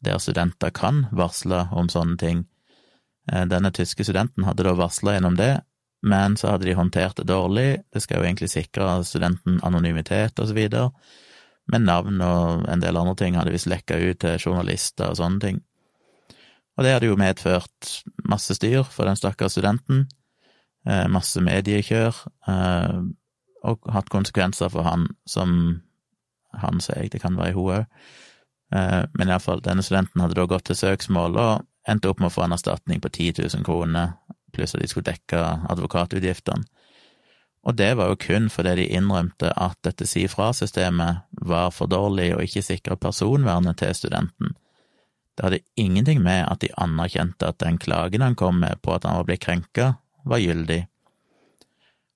der 0.00 0.18
studenter 0.18 0.70
kan 0.70 1.06
varsle 1.12 1.66
om 1.72 1.90
sånne 1.92 2.16
ting. 2.18 2.44
Eh, 3.30 3.44
denne 3.46 3.70
tyske 3.70 4.04
studenten 4.04 4.46
hadde 4.48 4.64
da 4.66 4.74
varsla 4.78 5.16
gjennom 5.16 5.36
det, 5.38 5.60
men 6.02 6.36
så 6.36 6.54
hadde 6.54 6.66
de 6.66 6.74
håndtert 6.74 7.20
det 7.20 7.28
dårlig, 7.30 7.82
det 7.92 8.02
skal 8.02 8.18
jo 8.18 8.26
egentlig 8.26 8.50
sikre 8.50 9.02
studenten 9.06 9.60
anonymitet 9.62 10.40
og 10.40 10.48
så 10.50 10.56
videre, 10.56 10.88
men 11.70 11.86
navn 11.86 12.18
og 12.26 12.64
en 12.68 12.82
del 12.82 12.98
andre 12.98 13.14
ting 13.20 13.36
hadde 13.38 13.52
visst 13.54 13.70
lekka 13.70 14.00
ut 14.00 14.18
til 14.24 14.40
journalister 14.40 15.12
og 15.12 15.20
sånne 15.20 15.44
ting. 15.44 15.60
Og 16.76 16.84
det 16.84 16.94
hadde 16.94 17.10
jo 17.10 17.20
medført 17.20 17.90
masse 18.28 18.54
styr 18.56 18.84
for 18.88 19.08
den 19.08 19.18
stakkars 19.18 19.56
studenten, 19.56 20.06
eh, 20.88 21.08
masse 21.08 21.40
mediekjør, 21.40 22.16
eh, 22.48 23.02
og 23.62 23.92
hatt 23.92 24.10
konsekvenser 24.10 24.70
for 24.70 24.82
han 24.82 25.08
som 25.26 25.82
Han 26.54 26.80
sier 26.84 26.98
jeg, 27.00 27.12
det 27.12 27.22
kan 27.22 27.32
være 27.32 27.54
hun 27.56 27.70
òg. 27.72 27.86
Eh, 28.76 29.06
men 29.16 29.28
iallfall, 29.28 29.62
denne 29.64 29.80
studenten 29.82 30.20
hadde 30.20 30.34
da 30.34 30.44
gått 30.44 30.66
til 30.68 30.76
søksmål 30.76 31.38
og 31.40 31.66
endte 31.88 32.10
opp 32.10 32.20
med 32.20 32.28
å 32.28 32.34
få 32.34 32.44
en 32.44 32.52
erstatning 32.52 33.00
på 33.00 33.08
10 33.08 33.40
000 33.56 33.64
kroner, 33.64 34.12
pluss 34.52 34.74
at 34.74 34.82
de 34.82 34.88
skulle 34.90 35.08
dekke 35.08 35.40
advokatutgiftene. 35.72 36.64
Og 37.62 37.76
det 37.78 37.92
var 37.96 38.10
jo 38.10 38.18
kun 38.18 38.48
fordi 38.50 38.74
de 38.80 38.88
innrømte 38.98 39.52
at 39.56 39.78
dette 39.86 40.06
si 40.06 40.26
fra-systemet 40.28 41.22
var 41.46 41.70
for 41.70 41.86
dårlig 41.86 42.32
og 42.34 42.42
ikke 42.42 42.64
sikra 42.66 42.98
personvernet 42.98 43.78
til 43.78 43.94
studenten. 43.94 44.56
Det 45.36 45.46
hadde 45.46 45.62
ingenting 45.80 46.20
med 46.22 46.44
at 46.44 46.60
de 46.60 46.72
anerkjente 46.80 47.48
at 47.48 47.60
den 47.62 47.78
klagen 47.80 48.24
han 48.24 48.36
kom 48.36 48.60
med 48.60 48.82
på 48.84 48.94
at 48.94 49.06
han 49.08 49.16
var 49.20 49.28
blitt 49.28 49.44
krenka, 49.44 49.94
var 50.28 50.42
gyldig. 50.42 50.82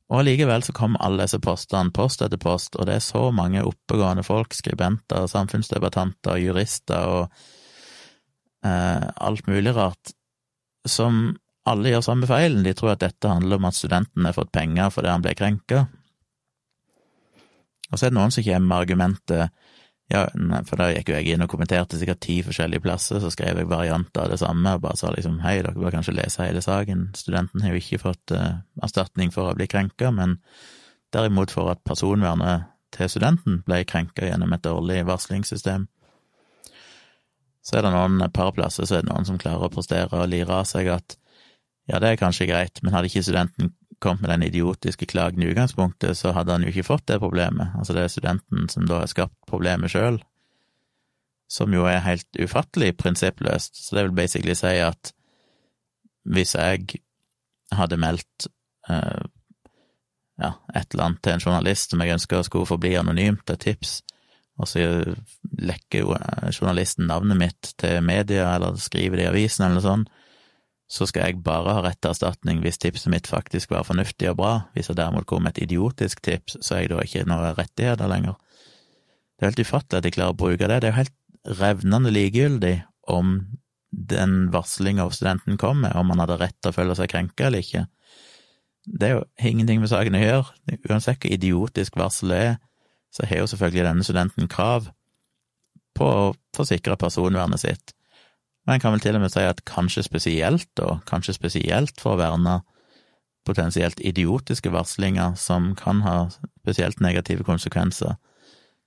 Og 0.06 0.20
allikevel 0.20 0.62
så 0.62 0.74
kom 0.76 0.98
alle 1.02 1.24
disse 1.24 1.40
postene, 1.42 1.90
post 1.94 2.22
etter 2.22 2.38
post, 2.38 2.76
og 2.78 2.86
det 2.86 2.98
er 2.98 3.02
så 3.04 3.24
mange 3.34 3.64
oppegående 3.66 4.22
folk, 4.26 4.54
skribenter, 4.54 5.26
samfunnsdebattanter, 5.30 6.38
jurister 6.44 7.08
og 7.10 7.24
eh, 8.62 9.02
alt 9.02 9.50
mulig 9.50 9.74
rart, 9.74 10.14
som 10.86 11.34
alle 11.66 11.90
gjør 11.90 12.04
samme 12.06 12.28
feilen. 12.30 12.62
De 12.62 12.74
tror 12.78 12.94
at 12.94 13.02
dette 13.02 13.32
handler 13.32 13.58
om 13.58 13.66
at 13.66 13.78
studenten 13.78 14.28
har 14.28 14.36
fått 14.36 14.54
penger 14.54 14.92
fordi 14.94 15.10
han 15.10 15.24
ble 15.24 15.34
krenka. 15.38 15.86
Og 17.90 17.98
så 17.98 18.06
er 18.06 18.12
det 18.12 18.18
noen 18.18 18.34
som 18.34 18.46
kommer 18.46 18.68
med 18.68 18.84
argumentet 18.84 19.65
ja, 20.12 20.22
for 20.68 20.78
da 20.78 20.92
gikk 20.92 21.10
jo 21.10 21.16
jeg 21.16 21.34
inn 21.34 21.42
og 21.42 21.50
kommenterte 21.50 21.98
sikkert 21.98 22.20
ti 22.22 22.36
forskjellige 22.46 22.84
plasser, 22.84 23.18
så 23.22 23.30
skrev 23.34 23.58
jeg 23.58 23.70
varianter 23.70 24.22
av 24.22 24.30
det 24.30 24.38
samme 24.38 24.76
og 24.76 24.84
bare 24.84 24.98
sa 25.00 25.10
liksom 25.10 25.40
hei, 25.42 25.56
dere 25.64 25.74
bør 25.74 25.96
kanskje 25.96 26.14
lese 26.14 26.46
hele 26.46 26.62
saken, 26.62 27.08
studenten 27.18 27.64
har 27.64 27.74
jo 27.74 27.80
ikke 27.80 28.02
fått 28.04 28.34
uh, 28.36 28.62
erstatning 28.86 29.34
for 29.34 29.50
å 29.50 29.56
bli 29.58 29.66
krenka, 29.70 30.12
men 30.14 30.38
derimot 31.14 31.50
for 31.50 31.72
at 31.72 31.82
personvernet 31.86 32.70
til 32.94 33.10
studenten 33.10 33.60
ble 33.66 33.82
krenka 33.88 34.28
gjennom 34.28 34.54
et 34.54 34.62
dårlig 34.62 35.02
varslingssystem. 35.08 35.88
Så 37.66 37.78
er 37.78 37.82
det 37.82 37.90
noen 37.90 38.22
par 38.30 38.52
plasser 38.54 38.86
så 38.86 39.00
er 39.00 39.02
det 39.02 39.10
noen 39.10 39.26
som 39.26 39.40
klarer 39.42 39.66
å 39.66 39.72
prestere 39.74 40.22
og 40.22 40.30
lire 40.30 40.60
av 40.60 40.68
seg 40.70 40.92
at 40.94 41.18
ja, 41.90 41.98
det 41.98 42.12
er 42.12 42.20
kanskje 42.20 42.46
greit, 42.46 42.78
men 42.82 42.94
hadde 42.94 43.10
ikke 43.10 43.24
studenten 43.26 43.74
kommet 44.02 44.24
med 44.24 44.30
den 44.30 44.46
idiotiske 44.48 45.06
klagen 45.06 45.42
i 45.42 45.50
utgangspunktet, 45.50 46.16
så 46.18 46.32
hadde 46.36 46.52
han 46.52 46.64
jo 46.66 46.72
ikke 46.72 46.86
fått 46.86 47.06
det 47.10 47.20
problemet. 47.22 47.74
Altså, 47.78 47.96
det 47.96 48.04
er 48.04 48.12
studenten 48.12 48.68
som 48.72 48.88
da 48.88 49.02
har 49.02 49.12
skapt 49.12 49.36
problemet 49.48 49.92
sjøl, 49.92 50.20
som 51.48 51.74
jo 51.74 51.86
er 51.88 52.04
helt 52.04 52.40
ufattelig 52.42 52.96
prinsippløst. 53.00 53.78
Så 53.78 53.96
det 53.96 54.06
vil 54.06 54.18
basically 54.18 54.56
si 54.58 54.74
at 54.82 55.12
hvis 56.26 56.56
jeg 56.58 57.00
hadde 57.72 57.98
meldt 58.02 58.48
uh, 58.90 59.24
ja, 60.42 60.52
et 60.74 60.92
eller 60.92 61.04
annet 61.04 61.22
til 61.22 61.36
en 61.36 61.44
journalist 61.46 61.92
som 61.92 62.02
jeg 62.02 62.16
ønsker 62.18 62.44
skulle 62.46 62.68
forbli 62.68 62.96
anonymt, 62.98 63.50
et 63.50 63.62
tips, 63.62 64.00
og 64.56 64.68
så 64.68 64.84
lekker 65.60 66.00
jo 66.00 66.14
eh, 66.16 66.48
journalisten 66.48 67.08
navnet 67.10 67.36
mitt 67.36 67.72
til 67.80 68.00
media, 68.04 68.54
eller 68.54 68.78
skriver 68.80 69.20
det 69.20 69.26
i 69.26 69.28
avisen, 69.28 69.66
eller 69.66 69.80
noe 69.80 69.84
sånt, 69.84 70.22
så 70.86 71.06
skal 71.10 71.26
jeg 71.26 71.42
bare 71.42 71.74
ha 71.74 71.82
rett 71.82 71.98
til 71.98 72.12
erstatning 72.12 72.60
hvis 72.62 72.78
tipset 72.78 73.10
mitt 73.10 73.26
faktisk 73.26 73.72
var 73.74 73.86
fornuftig 73.88 74.30
og 74.30 74.38
bra. 74.38 74.52
Hvis 74.74 74.90
det 74.90 74.98
derimot 75.00 75.26
kom 75.26 75.48
et 75.48 75.58
idiotisk 75.58 76.22
tips, 76.22 76.58
så 76.62 76.76
er 76.76 76.84
jeg 76.84 76.92
da 76.92 77.02
ikke 77.02 77.24
noen 77.26 77.56
rettigheter 77.58 78.10
lenger. 78.10 78.36
Det 79.36 79.44
er 79.44 79.50
helt 79.50 79.64
ufattelig 79.66 79.98
at 79.98 80.06
de 80.06 80.14
klarer 80.14 80.36
å 80.36 80.38
bruke 80.38 80.68
det. 80.70 80.78
Det 80.80 80.88
er 80.88 80.94
jo 80.94 81.00
helt 81.00 81.58
revnende 81.60 82.12
likegyldig 82.14 82.76
om 83.12 83.34
den 83.90 84.52
varslinga 84.52 85.08
studenten 85.10 85.58
kom 85.58 85.82
med, 85.82 85.94
om 85.96 86.10
han 86.12 86.22
hadde 86.22 86.38
rett 86.40 86.56
til 86.60 86.70
å 86.70 86.76
føle 86.76 86.96
seg 86.98 87.10
krenka 87.10 87.48
eller 87.48 87.64
ikke. 87.64 87.86
Det 88.86 89.08
er 89.08 89.16
jo 89.16 89.24
ingenting 89.50 89.82
med 89.82 89.90
saken 89.90 90.14
å 90.14 90.22
gjøre. 90.22 90.78
Uansett 90.86 91.18
hvor 91.22 91.34
idiotisk 91.34 91.98
varselet 91.98 92.44
er, 92.52 92.56
så 93.14 93.26
har 93.26 93.42
jo 93.42 93.50
selvfølgelig 93.50 93.86
denne 93.88 94.06
studenten 94.06 94.50
krav 94.52 94.90
på 95.96 96.06
å 96.06 96.34
forsikre 96.56 96.98
personvernet 97.00 97.62
sitt. 97.62 97.95
Men 98.66 98.76
en 98.76 98.82
kan 98.82 98.94
vel 98.96 99.02
til 99.04 99.16
og 99.16 99.22
med 99.22 99.32
si 99.32 99.44
at 99.46 99.62
kanskje 99.68 100.02
spesielt, 100.06 100.72
og 100.82 101.04
kanskje 101.06 101.36
spesielt 101.36 102.00
for 102.02 102.16
å 102.16 102.20
verne 102.20 102.60
potensielt 103.46 104.00
idiotiske 104.02 104.72
varslinger 104.74 105.36
som 105.38 105.70
kan 105.78 106.02
ha 106.02 106.16
spesielt 106.34 107.00
negative 107.00 107.46
konsekvenser, 107.46 108.16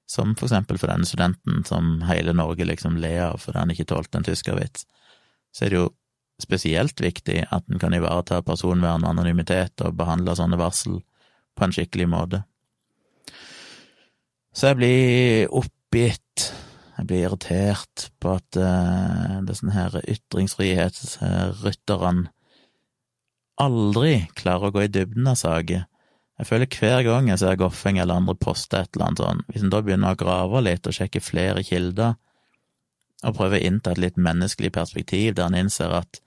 som 0.09 0.33
for 0.35 0.49
eksempel 0.49 0.79
for 0.81 0.91
denne 0.91 1.07
studenten 1.07 1.63
som 1.67 2.01
hele 2.09 2.33
Norge 2.35 2.67
liksom 2.67 2.97
ler 2.99 3.29
av 3.29 3.39
fordi 3.43 3.61
han 3.61 3.71
ikke 3.71 3.87
tålte 3.87 4.19
en 4.19 4.27
tyskervits, 4.27 4.83
så 5.55 5.65
er 5.65 5.71
det 5.71 5.79
jo 5.79 5.87
spesielt 6.39 7.01
viktig 7.03 7.43
at 7.51 7.67
en 7.71 7.79
kan 7.79 7.95
ivareta 7.95 8.41
personvern 8.43 9.03
og 9.03 9.13
anonymitet 9.13 9.83
og 9.85 9.97
behandle 9.99 10.35
sånne 10.39 10.59
varsel 10.59 10.99
på 11.55 11.65
en 11.65 11.75
skikkelig 11.75 12.07
måte. 12.11 12.43
Så 14.55 14.71
jeg 14.71 14.79
blir 14.79 15.53
oppgitt, 15.55 16.28
jeg 16.99 17.07
blir 17.07 17.23
irritert 17.23 18.11
på 18.19 18.27
at 18.35 18.49
uh, 18.59 19.39
det 19.45 19.51
er 19.53 19.59
sånn 19.61 19.71
her 19.71 19.95
ytringsfrihetsrytterne 20.03 22.27
aldri 23.59 24.13
klarer 24.39 24.67
å 24.67 24.73
gå 24.75 24.81
i 24.85 24.91
dybden 24.91 25.27
av 25.31 25.37
saker. 25.39 25.85
Jeg 26.39 26.47
føler 26.47 26.71
hver 26.71 27.03
gang 27.03 27.27
jeg 27.27 27.41
ser 27.41 27.59
Goffeng 27.59 27.99
eller 27.99 28.19
andre 28.19 28.35
poste 28.39 28.79
et 28.79 28.95
eller 28.95 29.09
annet 29.09 29.23
sånn, 29.23 29.41
hvis 29.51 29.65
en 29.65 29.73
da 29.73 29.81
begynner 29.83 30.15
å 30.15 30.19
grave 30.19 30.61
litt 30.63 30.87
og 30.87 30.95
sjekke 30.95 31.21
flere 31.23 31.63
kilder, 31.67 32.15
og 33.27 33.35
prøver 33.35 33.59
å 33.59 33.67
innta 33.67 33.91
et 33.91 33.99
litt 33.99 34.19
menneskelig 34.19 34.71
perspektiv 34.75 35.35
der 35.35 35.49
en 35.49 35.57
innser 35.59 35.91
at 35.97 36.21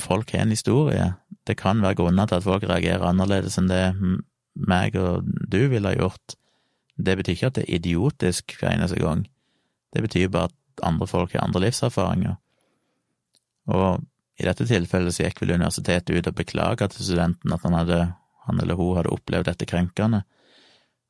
folk 0.00 0.34
har 0.34 0.44
en 0.44 0.52
historie, 0.52 1.06
det 1.48 1.56
kan 1.60 1.80
være 1.80 1.96
grunner 2.02 2.28
til 2.28 2.40
at 2.40 2.44
folk 2.44 2.66
reagerer 2.68 3.08
annerledes 3.08 3.56
enn 3.60 3.72
det 3.72 3.84
meg 4.68 4.98
og 5.00 5.24
du 5.24 5.62
ville 5.72 5.88
ha 5.88 5.96
gjort, 5.96 6.36
det 7.06 7.16
betyr 7.18 7.36
ikke 7.36 7.50
at 7.50 7.58
det 7.58 7.64
er 7.66 7.76
idiotisk 7.78 8.56
hver 8.60 8.74
eneste 8.74 9.00
gang, 9.00 9.24
det 9.94 10.04
betyr 10.04 10.30
bare 10.32 10.50
at 10.50 10.84
andre 10.86 11.06
folk 11.10 11.34
har 11.34 11.44
andre 11.44 11.64
livserfaringer. 11.66 12.36
Og 13.70 14.04
i 14.40 14.46
dette 14.48 14.66
tilfellet 14.66 15.14
så 15.14 15.26
gikk 15.26 15.42
vel 15.42 15.56
universitetet 15.58 16.16
ut 16.16 16.30
og 16.30 16.36
beklaga 16.38 16.88
til 16.88 17.04
studenten 17.04 17.52
at 17.52 17.64
han, 17.66 17.76
hadde, 17.76 18.00
han 18.46 18.62
eller 18.62 18.78
hun 18.78 18.96
hadde 18.96 19.12
opplevd 19.12 19.50
dette 19.50 19.68
krenkende, 19.68 20.22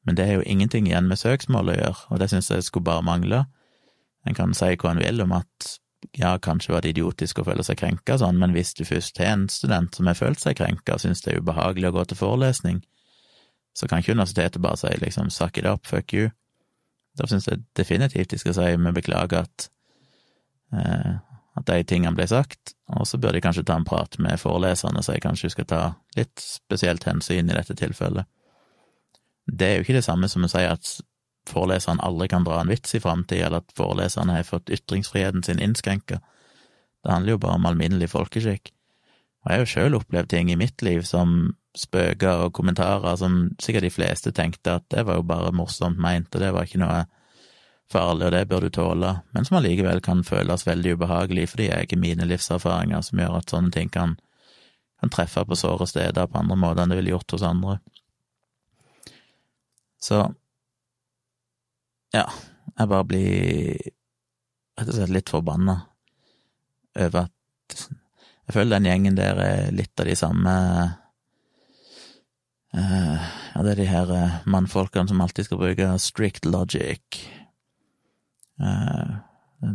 men 0.08 0.16
det 0.16 0.26
er 0.26 0.38
jo 0.38 0.48
ingenting 0.48 0.88
igjen 0.88 1.10
med 1.10 1.20
søksmål 1.20 1.70
å 1.70 1.76
gjøre, 1.76 2.06
og 2.08 2.22
det 2.22 2.30
synes 2.32 2.48
jeg 2.50 2.64
skulle 2.64 2.88
bare 2.88 3.04
mangle. 3.04 3.44
En 4.26 4.36
kan 4.36 4.54
si 4.56 4.72
hva 4.72 4.94
en 4.94 5.02
vil 5.02 5.20
om 5.22 5.34
at 5.36 5.74
ja, 6.16 6.32
kanskje 6.40 6.72
var 6.72 6.84
det 6.84 6.94
idiotisk 6.94 7.40
å 7.40 7.44
føle 7.44 7.64
seg 7.66 7.78
krenka 7.82 8.16
sånn, 8.20 8.38
men 8.40 8.54
hvis 8.56 8.72
du 8.78 8.86
først 8.88 9.20
har 9.20 9.34
en 9.34 9.48
student 9.52 9.94
som 9.94 10.08
har 10.08 10.16
følt 10.16 10.40
seg 10.40 10.56
krenka 10.56 10.96
og 10.96 11.04
syns 11.04 11.20
det 11.24 11.34
er 11.34 11.44
ubehagelig 11.44 11.90
å 11.90 11.96
gå 11.98 12.06
til 12.08 12.20
forelesning, 12.20 12.80
så 13.76 13.86
kan 13.88 14.02
ikke 14.02 14.16
universitetet 14.16 14.62
bare 14.62 14.78
si 14.80 14.92
liksom 15.00 15.30
suck 15.30 15.58
it 15.58 15.66
up, 15.66 15.86
fuck 15.86 16.14
you. 16.14 16.30
Da 17.18 17.26
syns 17.26 17.48
jeg 17.48 17.64
definitivt 17.76 18.30
de 18.30 18.38
skal 18.38 18.54
si 18.56 18.70
vi 18.76 18.92
beklager 18.94 19.44
at 19.44 19.68
eh, 20.74 21.18
at 21.58 21.66
de 21.66 21.84
tingene 21.84 22.14
ble 22.16 22.26
sagt, 22.30 22.74
og 22.94 23.06
så 23.08 23.18
bør 23.20 23.34
de 23.34 23.42
kanskje 23.44 23.64
ta 23.66 23.76
en 23.78 23.86
prat 23.86 24.16
med 24.22 24.40
foreleserne 24.40 25.00
og 25.00 25.06
si 25.06 25.16
kanskje 25.22 25.52
skal 25.52 25.68
ta 25.68 25.80
litt 26.16 26.40
spesielt 26.40 27.04
hensyn 27.08 27.50
i 27.50 27.56
dette 27.56 27.76
tilfellet. 27.78 28.28
Det 29.50 29.66
er 29.66 29.78
jo 29.78 29.86
ikke 29.86 29.98
det 29.98 30.06
samme 30.06 30.28
som 30.30 30.46
å 30.46 30.50
si 30.50 30.62
at 30.62 30.92
foreleseren 31.50 32.02
aldri 32.06 32.28
kan 32.30 32.46
dra 32.46 32.60
en 32.60 32.70
vits 32.70 32.94
i 32.94 33.02
framtida, 33.02 33.48
eller 33.48 33.64
at 33.64 33.74
foreleserne 33.76 34.36
har 34.36 34.46
fått 34.46 34.70
ytringsfriheten 34.70 35.42
sin 35.46 35.62
innskrenka. 35.62 36.20
Det 37.02 37.12
handler 37.12 37.34
jo 37.34 37.42
bare 37.42 37.58
om 37.58 37.66
alminnelig 37.66 38.12
folkeskikk. 38.12 38.70
Og 39.40 39.50
jeg 39.50 39.56
har 39.56 39.64
jo 39.64 39.72
sjøl 39.72 39.96
opplevd 39.98 40.30
ting 40.30 40.50
i 40.52 40.58
mitt 40.60 40.84
liv 40.84 41.02
som 41.08 41.54
spøker 41.76 42.46
og 42.46 42.54
kommentarer 42.56 43.16
som 43.18 43.42
sikkert 43.62 43.86
de 43.86 43.94
fleste 43.94 44.32
tenkte 44.34 44.78
at 44.80 44.86
det 44.90 45.04
var 45.06 45.20
jo 45.20 45.26
bare 45.26 45.52
morsomt 45.54 46.00
meint, 46.02 46.32
og 46.34 46.42
det 46.42 46.50
var 46.54 46.66
ikke 46.66 46.82
noe 46.82 47.04
farlig, 47.90 48.26
og 48.26 48.34
det 48.34 48.48
bør 48.50 48.66
du 48.66 48.70
tåle, 48.74 49.12
men 49.34 49.46
som 49.46 49.58
allikevel 49.58 50.02
kan 50.02 50.24
føles 50.26 50.66
veldig 50.66 50.96
ubehagelig 50.98 51.48
fordi 51.52 51.70
jeg 51.70 51.86
er 51.86 52.02
mine 52.02 52.26
livserfaringer 52.30 53.02
som 53.06 53.22
gjør 53.22 53.38
at 53.40 53.54
sånne 53.54 53.74
ting 53.74 53.90
kan, 53.92 54.16
kan 55.02 55.14
treffe 55.14 55.44
på 55.46 55.58
såre 55.58 55.88
steder 55.90 56.30
på 56.30 56.42
andre 56.42 56.58
måter 56.58 56.84
enn 56.84 56.94
det 56.94 57.00
ville 57.00 57.14
gjort 57.14 57.36
hos 57.36 57.46
andre. 57.46 57.78
Så 60.00 60.20
ja, 62.14 62.26
jeg 62.78 62.90
bare 62.90 63.06
blir 63.06 63.90
rett 64.78 64.88
og 64.88 64.96
slett 64.96 65.14
litt 65.14 65.30
forbanna 65.30 65.76
over 66.98 67.26
at 67.26 67.82
jeg 68.50 68.56
føler 68.56 68.78
den 68.78 68.88
gjengen 68.88 69.18
der 69.18 69.38
er 69.44 69.74
litt 69.74 70.00
av 70.00 70.08
de 70.08 70.16
samme 70.18 70.54
uh, 72.76 73.28
Ja, 73.54 73.62
det 73.64 73.72
er 73.72 73.80
de 73.80 73.90
her 73.90 74.10
uh, 74.14 74.38
mannfolkene 74.46 75.08
som 75.08 75.20
alltid 75.20 75.48
skal 75.48 75.60
bruke 75.60 75.92
strict 75.98 76.46
logic 76.46 77.20
Uh, 78.60 79.20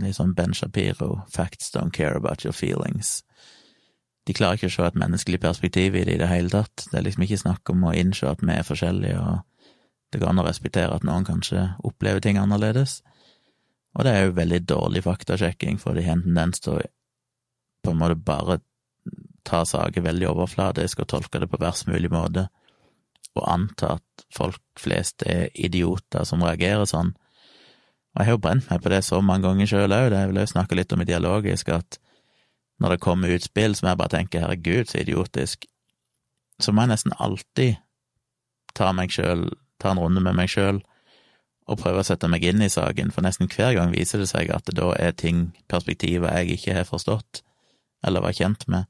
litt 0.02 0.18
sånn 0.18 0.36
Ben 0.38 0.54
Shapiro, 0.54 1.24
'Facts 1.30 1.72
don't 1.74 1.94
care 1.94 2.16
about 2.16 2.46
your 2.46 2.54
feelings'. 2.54 3.24
De 4.26 4.34
klarer 4.34 4.58
ikke 4.58 4.70
å 4.70 4.76
se 4.76 4.86
et 4.86 4.98
menneskelig 4.98 5.40
perspektiv 5.42 5.96
i 5.96 6.04
det 6.06 6.16
i 6.16 6.22
det 6.22 6.30
hele 6.30 6.50
tatt. 6.50 6.88
Det 6.92 6.98
er 6.98 7.06
liksom 7.06 7.26
ikke 7.26 7.42
snakk 7.42 7.70
om 7.70 7.84
å 7.86 7.94
innse 7.94 8.30
at 8.30 8.42
vi 8.42 8.54
er 8.54 8.66
forskjellige, 8.66 9.20
og 9.22 9.72
det 10.12 10.22
går 10.22 10.30
an 10.30 10.42
å 10.42 10.48
respektere 10.48 10.96
at 10.96 11.06
noen 11.06 11.26
kanskje 11.26 11.76
opplever 11.84 12.22
ting 12.22 12.38
annerledes. 12.38 13.02
Og 13.96 14.06
det 14.06 14.14
er 14.14 14.26
jo 14.26 14.38
veldig 14.38 14.62
dårlig 14.66 15.04
faktasjekking, 15.06 15.78
for 15.80 15.94
de 15.94 16.04
har 16.04 16.18
en 16.18 16.26
tendens 16.26 16.60
til 16.60 16.74
å 16.74 16.82
på 17.86 17.92
en 17.92 17.98
måte 17.98 18.18
bare 18.18 18.60
ta 19.46 19.62
saker 19.66 20.02
veldig 20.02 20.28
overfladisk 20.32 21.00
og 21.00 21.08
tolke 21.08 21.40
det 21.40 21.50
på 21.52 21.62
verst 21.62 21.86
mulig 21.88 22.10
måte, 22.10 22.48
og 23.40 23.48
anta 23.52 23.96
at 23.98 24.26
folk 24.34 24.62
flest 24.80 25.24
er 25.28 25.50
idioter 25.54 26.26
som 26.28 26.44
reagerer 26.44 26.88
sånn, 26.90 27.14
og 28.16 28.22
jeg 28.22 28.30
har 28.30 28.38
jo 28.38 28.44
brent 28.46 28.70
meg 28.72 28.80
på 28.80 28.92
det 28.94 29.02
så 29.04 29.20
mange 29.20 29.44
ganger 29.44 29.68
sjøl 29.68 29.92
òg, 29.92 30.10
det 30.14 30.22
vil 30.30 30.40
jeg 30.40 30.54
snakke 30.54 30.78
litt 30.80 30.94
om 30.96 31.02
i 31.04 31.08
dialogisk, 31.10 31.72
at 31.76 31.98
når 32.80 32.96
det 32.96 33.04
kommer 33.04 33.32
utspill 33.36 33.76
som 33.76 33.90
jeg 33.90 34.00
bare 34.00 34.14
tenker 34.14 34.44
herregud, 34.44 34.88
så 34.88 35.02
idiotisk, 35.02 35.66
så 36.64 36.72
må 36.72 36.86
jeg 36.86 36.94
nesten 36.94 37.16
alltid 37.20 37.82
ta 38.76 38.92
meg 38.96 39.12
sjøl, 39.12 39.50
ta 39.84 39.92
en 39.92 40.00
runde 40.00 40.24
med 40.24 40.36
meg 40.38 40.52
sjøl, 40.52 40.80
og 41.66 41.80
prøve 41.82 42.04
å 42.04 42.08
sette 42.08 42.30
meg 42.32 42.44
inn 42.46 42.62
i 42.62 42.72
saken, 42.72 43.12
for 43.12 43.26
nesten 43.26 43.50
hver 43.52 43.74
gang 43.76 43.92
viser 43.92 44.22
det 44.22 44.30
seg 44.30 44.52
at 44.54 44.68
det 44.70 44.78
da 44.80 44.92
er 45.02 45.16
ting, 45.18 45.50
perspektiver, 45.72 46.30
jeg 46.40 46.60
ikke 46.60 46.78
har 46.78 46.88
forstått, 46.88 47.42
eller 48.06 48.24
var 48.24 48.38
kjent 48.38 48.68
med. 48.72 48.88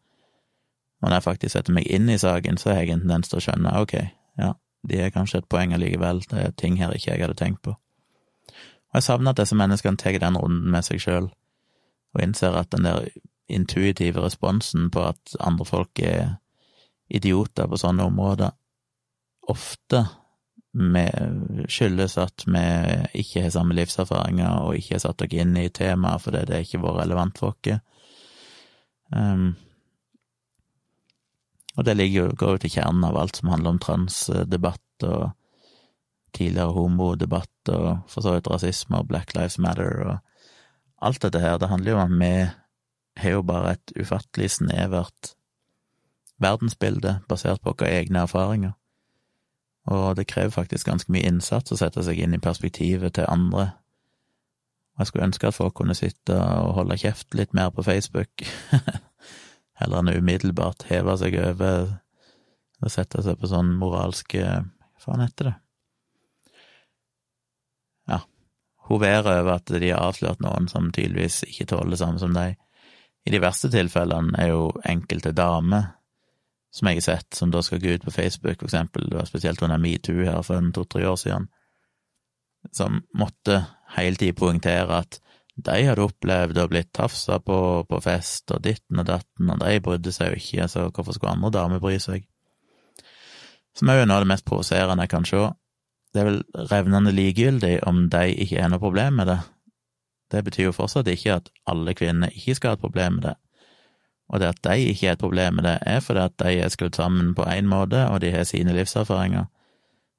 Og 1.01 1.10
når 1.10 1.17
jeg 1.17 1.27
faktisk 1.29 1.55
setter 1.55 1.75
meg 1.75 1.88
inn 1.89 2.10
i 2.12 2.19
saken, 2.19 2.60
så 2.62 2.73
har 2.73 2.84
jeg 2.84 2.93
en 2.93 3.05
tendens 3.05 3.31
til 3.31 3.39
å 3.39 3.45
skjønne, 3.47 3.73
ok, 3.81 3.95
ja, 4.38 4.54
de 4.88 5.00
er 5.02 5.13
kanskje 5.13 5.41
et 5.41 5.50
poeng 5.50 5.74
allikevel, 5.74 6.21
det 6.30 6.41
er 6.41 6.58
ting 6.58 6.78
her 6.82 6.93
ikke 6.93 7.12
jeg 7.12 7.24
hadde 7.26 7.38
tenkt 7.39 7.62
på. 7.65 7.76
Og 7.76 9.00
jeg 9.00 9.08
savner 9.08 9.34
at 9.34 9.41
disse 9.41 9.58
menneskene 9.58 10.00
tar 10.00 10.19
den 10.21 10.38
runden 10.38 10.71
med 10.71 10.86
seg 10.88 11.02
sjøl, 11.04 11.32
og 12.15 12.21
innser 12.24 12.56
at 12.56 12.71
den 12.71 12.88
der 12.88 13.08
intuitive 13.52 14.24
responsen 14.24 14.89
på 14.91 15.04
at 15.10 15.36
andre 15.39 15.65
folk 15.65 16.00
er 16.00 16.38
idioter 17.10 17.67
på 17.69 17.78
sånne 17.78 18.08
områder, 18.10 18.56
ofte 19.52 20.06
skyldes 20.76 22.17
at 22.19 22.43
vi 22.48 22.63
ikke 23.21 23.45
har 23.45 23.54
samme 23.54 23.76
livserfaringer 23.78 24.65
og 24.65 24.76
ikke 24.76 24.98
har 24.98 25.04
satt 25.06 25.21
oss 25.24 25.36
inn 25.36 25.56
i 25.58 25.69
temaet 25.69 26.24
fordi 26.26 26.41
det 26.50 26.63
ikke 26.65 26.82
vært 26.84 27.00
relevant 27.04 27.39
for 27.39 27.54
oss. 27.54 27.80
Um, 29.15 29.54
og 31.76 31.86
det 31.86 31.98
ligger, 31.98 32.36
går 32.36 32.56
jo 32.56 32.62
til 32.64 32.76
kjernen 32.78 33.04
av 33.08 33.18
alt 33.20 33.40
som 33.40 33.52
handler 33.52 33.76
om 33.76 33.82
transdebatt 33.84 35.08
og 35.08 35.32
tidligere 36.36 36.76
homodebatt 36.76 37.72
og 37.72 37.88
for 38.12 38.24
så 38.24 38.36
vidt 38.36 38.50
rasisme 38.52 39.00
og 39.00 39.10
Black 39.12 39.36
Lives 39.36 39.58
Matter 39.60 40.04
og 40.06 40.16
alt 41.04 41.22
dette 41.24 41.40
her. 41.40 41.58
Det 41.60 41.70
handler 41.72 41.92
jo 41.92 42.00
om 42.00 42.22
at 42.22 42.22
vi 42.22 43.22
har 43.22 43.38
jo 43.38 43.44
bare 43.48 43.76
et 43.76 43.94
ufattelig 44.00 44.52
snevert 44.52 45.36
verdensbilde 46.40 47.20
basert 47.30 47.62
på 47.64 47.72
våre 47.72 47.92
egne 47.92 48.26
erfaringer. 48.28 48.76
Og 49.86 50.16
det 50.18 50.28
krever 50.28 50.50
faktisk 50.50 50.88
ganske 50.90 51.12
mye 51.14 51.28
innsats 51.30 51.72
å 51.72 51.78
sette 51.80 52.04
seg 52.04 52.20
inn 52.20 52.34
i 52.36 52.42
perspektivet 52.42 53.16
til 53.16 53.30
andre. 53.30 53.70
Og 54.96 55.04
jeg 55.04 55.08
skulle 55.12 55.28
ønske 55.28 55.48
at 55.48 55.58
folk 55.58 55.76
kunne 55.78 55.96
sitte 55.96 56.36
og 56.40 56.74
holde 56.80 56.98
kjeft 56.98 57.36
litt 57.38 57.54
mer 57.54 57.70
på 57.70 57.84
Facebook, 57.86 58.48
heller 59.80 60.02
enn 60.02 60.16
umiddelbart 60.22 60.88
heve 60.90 61.18
seg 61.20 61.38
over 61.42 61.94
og 62.84 62.92
sette 62.92 63.24
seg 63.26 63.40
på 63.40 63.50
sånn 63.50 63.76
moralske 63.80 64.44
Hva 64.44 65.04
faen 65.04 65.24
heter 65.24 65.50
det? 65.50 65.56
Ja, 68.12 68.20
hovere 68.90 69.40
over 69.42 69.58
at 69.58 69.72
de 69.72 69.92
har 69.92 70.06
avslørt 70.06 70.44
noen 70.44 70.70
som 70.72 70.92
tydeligvis 70.94 71.44
ikke 71.50 71.68
tåler 71.74 71.96
det 71.96 72.02
samme 72.02 72.22
som 72.22 72.34
deg. 72.36 72.56
I 73.26 73.34
de 73.34 73.42
verste 73.42 73.72
tilfellene 73.74 74.38
er 74.42 74.52
jo 74.54 74.70
enkelte 74.86 75.34
damer 75.36 75.92
som 76.76 76.90
jeg 76.90 77.00
har 77.00 77.06
sett, 77.06 77.38
som 77.38 77.52
da 77.54 77.62
skal 77.64 77.80
gå 77.80 77.96
ut 77.96 78.04
på 78.04 78.12
Facebook, 78.12 78.60
for 78.60 78.68
eksempel, 78.68 79.06
det 79.10 79.16
var 79.16 79.28
spesielt 79.30 79.62
under 79.64 79.80
metoo 79.80 80.26
her 80.28 80.42
for 80.44 80.60
en 80.60 80.74
to-tre 80.76 81.06
år 81.08 81.16
siden, 81.16 81.48
som 82.76 83.00
måtte 83.16 83.62
hele 83.96 84.20
tiden 84.20 84.36
poengtere 84.36 85.00
at 85.00 85.22
de 85.56 85.76
hadde 85.88 86.04
opplevd 86.04 86.58
å 86.60 86.68
blitt 86.68 86.91
tafsa 86.96 87.39
på 87.39 87.58
på 87.88 88.00
fest 88.04 88.52
og 88.52 88.63
ditten 88.65 89.00
og 89.00 89.08
datten, 89.08 89.52
og 89.52 89.62
de 89.62 89.80
brydde 89.84 90.12
seg 90.12 90.34
jo 90.34 90.41
ikke, 90.41 90.68
så 90.72 90.88
hvorfor 90.89 91.15
skulle 91.15 91.36
andre 91.38 91.54
damer 91.56 91.84
bry 91.84 91.96
seg? 92.02 92.26
Som 93.76 93.91
er 93.91 94.02
jo 94.02 94.08
noe 94.08 94.20
av 94.20 94.26
det 94.26 94.32
mest 94.34 94.46
provoserende 94.48 95.04
jeg 95.04 95.12
kan 95.12 95.28
se. 95.28 95.41
Det 96.13 96.22
er 96.22 96.30
vel 96.30 96.44
revnende 96.72 97.12
likegyldig 97.15 97.74
om 97.88 98.06
de 98.12 98.28
ikke 98.44 98.62
har 98.62 98.72
noe 98.72 98.84
problem 98.84 99.20
med 99.20 99.32
det. 99.32 99.39
Det 100.32 100.44
betyr 100.44 100.70
jo 100.70 100.76
fortsatt 100.76 101.10
ikke 101.12 101.39
at 101.39 101.50
alle 101.70 101.96
kvinner 101.96 102.32
ikke 102.32 102.56
skal 102.56 102.74
ha 102.74 102.80
et 102.80 102.84
problem 102.84 103.20
med 103.20 103.28
det. 103.30 103.36
Og 104.32 104.41
det 104.41 104.48
at 104.50 104.62
de 104.65 104.88
ikke 104.89 105.08
har 105.08 105.18
et 105.18 105.22
problem 105.22 105.60
med 105.60 105.68
det, 105.68 105.76
er 105.86 106.00
fordi 106.02 106.24
at 106.24 106.38
de 106.41 106.54
er 106.63 106.72
skrudd 106.74 106.96
sammen 106.98 107.36
på 107.38 107.46
én 107.46 107.68
måte, 107.70 108.08
og 108.10 108.22
de 108.24 108.32
har 108.34 108.48
sine 108.48 108.74
livserfaringer. 108.74 109.46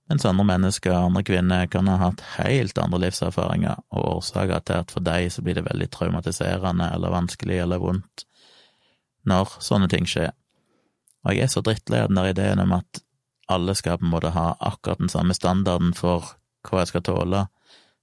Mens 0.07 0.25
andre 0.29 0.45
mennesker, 0.47 0.95
andre 0.95 1.23
kvinner, 1.27 1.67
kan 1.67 1.89
ha 1.91 1.97
hatt 1.99 2.23
helt 2.37 2.79
andre 2.79 3.01
livserfaringer 3.03 3.81
og 3.91 4.05
årsaker 4.19 4.63
til 4.63 4.85
at 4.85 4.95
for 4.95 5.03
deg 5.03 5.33
så 5.35 5.43
blir 5.43 5.59
det 5.59 5.67
veldig 5.67 5.89
traumatiserende 5.91 6.93
eller 6.95 7.15
vanskelig 7.15 7.59
eller 7.65 7.83
vondt 7.83 8.27
når 9.27 9.57
sånne 9.59 9.89
ting 9.91 10.07
skjer. 10.07 10.31
Og 11.27 11.35
jeg 11.35 11.49
er 11.49 11.51
så 11.51 11.63
drittlei 11.67 12.05
av 12.05 12.13
den 12.13 12.21
der 12.21 12.31
ideen 12.31 12.63
om 12.63 12.77
at 12.77 13.01
alle 13.51 13.75
skal 13.75 13.99
på 13.99 14.07
en 14.07 14.13
måte 14.13 14.31
ha 14.35 14.53
akkurat 14.61 15.03
den 15.03 15.11
samme 15.11 15.35
standarden 15.35 15.91
for 15.95 16.37
hva 16.67 16.83
jeg 16.83 16.93
skal 16.93 17.05
tåle, 17.07 17.47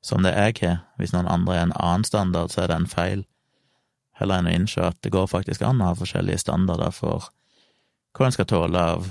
som 0.04 0.24
det 0.24 0.34
jeg 0.36 0.58
har. 0.60 0.82
Hvis 1.00 1.14
noen 1.16 1.30
andre 1.32 1.56
har 1.56 1.70
en 1.70 1.78
annen 1.78 2.08
standard, 2.08 2.52
så 2.52 2.64
er 2.64 2.72
det 2.72 2.82
en 2.82 2.92
feil. 2.92 3.24
Heller 4.20 4.42
enn 4.42 4.52
å 4.52 4.58
innse 4.58 4.84
at 4.84 5.00
det 5.04 5.14
går 5.16 5.32
faktisk 5.32 5.64
an 5.64 5.82
å 5.82 5.92
ha 5.92 6.00
forskjellige 6.00 6.44
standarder 6.44 6.92
for 6.96 7.32
hva 8.14 8.28
en 8.28 8.36
skal 8.36 8.48
tåle 8.52 8.84
av 8.94 9.08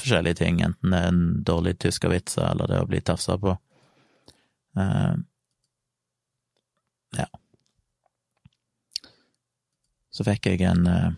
forskjellige 0.00 0.40
ting, 0.42 0.60
enten 0.64 0.92
det 0.92 1.00
er 1.00 1.12
en 1.12 1.22
dårlig 1.46 1.76
tyskervitser 1.82 2.44
eller 2.50 2.70
det 2.70 2.80
å 2.82 2.88
bli 2.90 3.00
tafsa 3.04 3.38
på. 3.40 3.56
Uh, 4.76 5.14
ja. 7.16 7.28
Så 10.12 10.26
fikk 10.26 10.50
jeg 10.50 10.66
en 10.68 10.84
uh, 10.88 11.14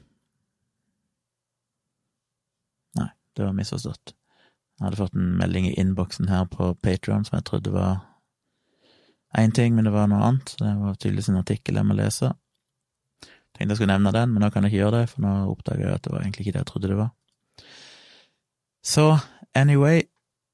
Nei, 2.99 3.11
det 3.35 3.47
var 3.47 3.57
misforstått. 3.57 4.14
Jeg 4.79 4.87
hadde 4.87 5.01
fått 5.01 5.17
en 5.19 5.33
melding 5.41 5.67
i 5.67 5.75
innboksen 5.81 6.31
her 6.31 6.47
på 6.51 6.71
Patron 6.83 7.25
som 7.27 7.41
jeg 7.41 7.49
trodde 7.49 7.75
var 7.75 8.05
én 9.37 9.51
ting, 9.55 9.75
men 9.75 9.88
det 9.88 9.93
var 9.93 10.07
noe 10.11 10.23
annet. 10.23 10.55
Det 10.61 10.75
var 10.79 10.95
tydeligvis 10.95 11.33
en 11.33 11.41
artikkel 11.41 11.81
jeg 11.81 11.88
må 11.88 11.97
lese. 11.99 12.31
Tenkte 13.59 13.73
jeg 13.75 13.81
skulle 13.81 13.97
nevne 13.97 14.14
den, 14.14 14.31
men 14.33 14.45
nå 14.45 14.53
kan 14.55 14.62
jeg 14.62 14.71
ikke 14.71 14.83
gjøre 14.85 15.01
det, 15.01 15.11
for 15.11 15.25
nå 15.25 15.33
oppdaga 15.51 15.88
jeg 15.88 15.99
at 15.99 16.05
det 16.07 16.12
var 16.14 16.23
egentlig 16.23 16.47
ikke 16.47 16.55
det 16.55 16.62
jeg 16.62 16.71
trodde 16.71 16.93
det 16.93 17.01
var. 17.01 17.11
Så 18.85 19.19
anyway, 19.55 20.03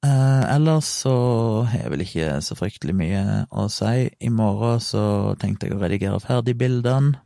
eh, 0.07 0.55
ellers 0.55 0.89
så 1.05 1.15
har 1.69 1.85
jeg 1.85 1.93
vel 1.93 2.05
ikke 2.07 2.31
så 2.45 2.57
fryktelig 2.59 2.97
mye 2.97 3.25
å 3.51 3.67
si. 3.73 4.09
I 4.21 4.33
morgen 4.33 4.81
så 4.83 5.05
tenkte 5.41 5.69
jeg 5.69 5.77
å 5.77 5.83
redigere 5.83 6.23
ferdig 6.23 6.57
bildene. 6.61 7.19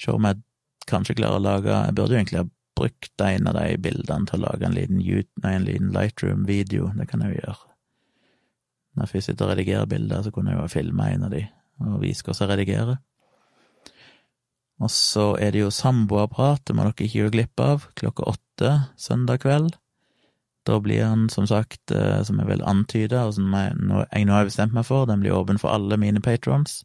Se 0.00 0.10
om 0.12 0.24
jeg 0.26 0.42
kanskje 0.88 1.14
klarer 1.14 1.38
å 1.38 1.44
lage 1.44 1.70
Jeg 1.70 1.94
burde 1.94 2.14
jo 2.14 2.18
egentlig 2.18 2.40
ha 2.40 2.48
brukt 2.74 3.22
en 3.22 3.46
av 3.46 3.54
de 3.54 3.76
bildene 3.78 4.26
til 4.26 4.40
å 4.40 4.46
lage 4.48 4.66
en 4.66 4.74
liten, 4.74 5.02
liten 5.66 5.92
Lightroom-video. 5.94 6.90
Det 6.98 7.06
kan 7.10 7.22
jeg 7.22 7.36
jo 7.36 7.42
gjøre. 7.44 7.68
Når 8.92 9.06
jeg 9.06 9.12
først 9.12 9.30
sitter 9.30 9.46
og 9.46 9.52
redigerer 9.52 9.88
bilder, 9.88 10.22
så 10.24 10.32
kunne 10.32 10.52
jeg 10.52 10.58
jo 10.58 10.64
ha 10.64 10.72
filma 10.72 11.10
en 11.12 11.28
av 11.28 11.32
de 11.32 11.46
og 11.82 12.02
vist 12.02 12.22
hvordan 12.26 12.44
jeg 12.44 12.52
redigerer. 12.52 12.98
Og 14.82 14.90
så 14.90 15.32
er 15.38 15.54
det 15.54 15.62
jo 15.62 15.70
samboerprat, 15.70 16.64
det 16.66 16.74
må 16.74 16.84
dere 16.86 16.96
ikke 16.96 17.20
gjøre 17.20 17.34
glipp 17.36 17.62
av, 17.62 17.86
klokka 17.98 18.26
åtte 18.34 18.72
søndag 18.98 19.44
kveld. 19.44 19.76
Da 20.66 20.78
blir 20.82 21.04
han, 21.04 21.28
som 21.30 21.46
sagt, 21.46 21.90
eh, 21.90 22.22
som 22.26 22.38
jeg 22.38 22.48
vil 22.50 22.64
antyde, 22.66 23.18
og 23.18 23.34
som 23.34 23.54
jeg 23.54 23.74
nå, 23.78 24.32
har 24.34 24.46
bestemt 24.46 24.74
meg 24.74 24.86
for, 24.86 25.06
den 25.06 25.22
blir 25.22 25.34
åpen 25.34 25.58
for 25.58 25.74
alle 25.74 25.98
mine 25.98 26.22
patrons. 26.22 26.82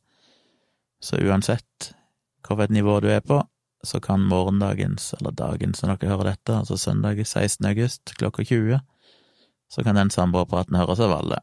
Så 1.01 1.21
uansett 1.21 1.93
hvilket 2.47 2.73
nivå 2.73 2.99
du 3.03 3.10
er 3.12 3.21
på, 3.21 3.41
så 3.83 3.99
kan 4.01 4.25
morgendagens, 4.25 5.13
eller 5.19 5.36
dagens 5.36 5.83
når 5.83 5.97
dere 5.97 6.13
hører 6.13 6.31
dette, 6.31 6.55
altså 6.55 6.77
søndag 6.77 7.19
16. 7.25 7.65
august 7.69 8.15
klokka 8.17 8.43
20, 8.43 8.79
så 9.69 9.83
kan 9.83 9.99
den 9.99 10.10
samboerpraten 10.10 10.77
høres 10.79 11.01
av 11.03 11.13
alle. 11.13 11.41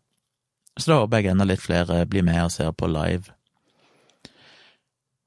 Så 0.79 0.91
da 0.91 0.99
håper 1.03 1.23
jeg 1.23 1.35
enda 1.35 1.47
litt 1.47 1.63
flere 1.63 2.03
blir 2.11 2.25
med 2.27 2.41
og 2.43 2.51
ser 2.51 2.73
på 2.75 2.89
live. 2.91 3.31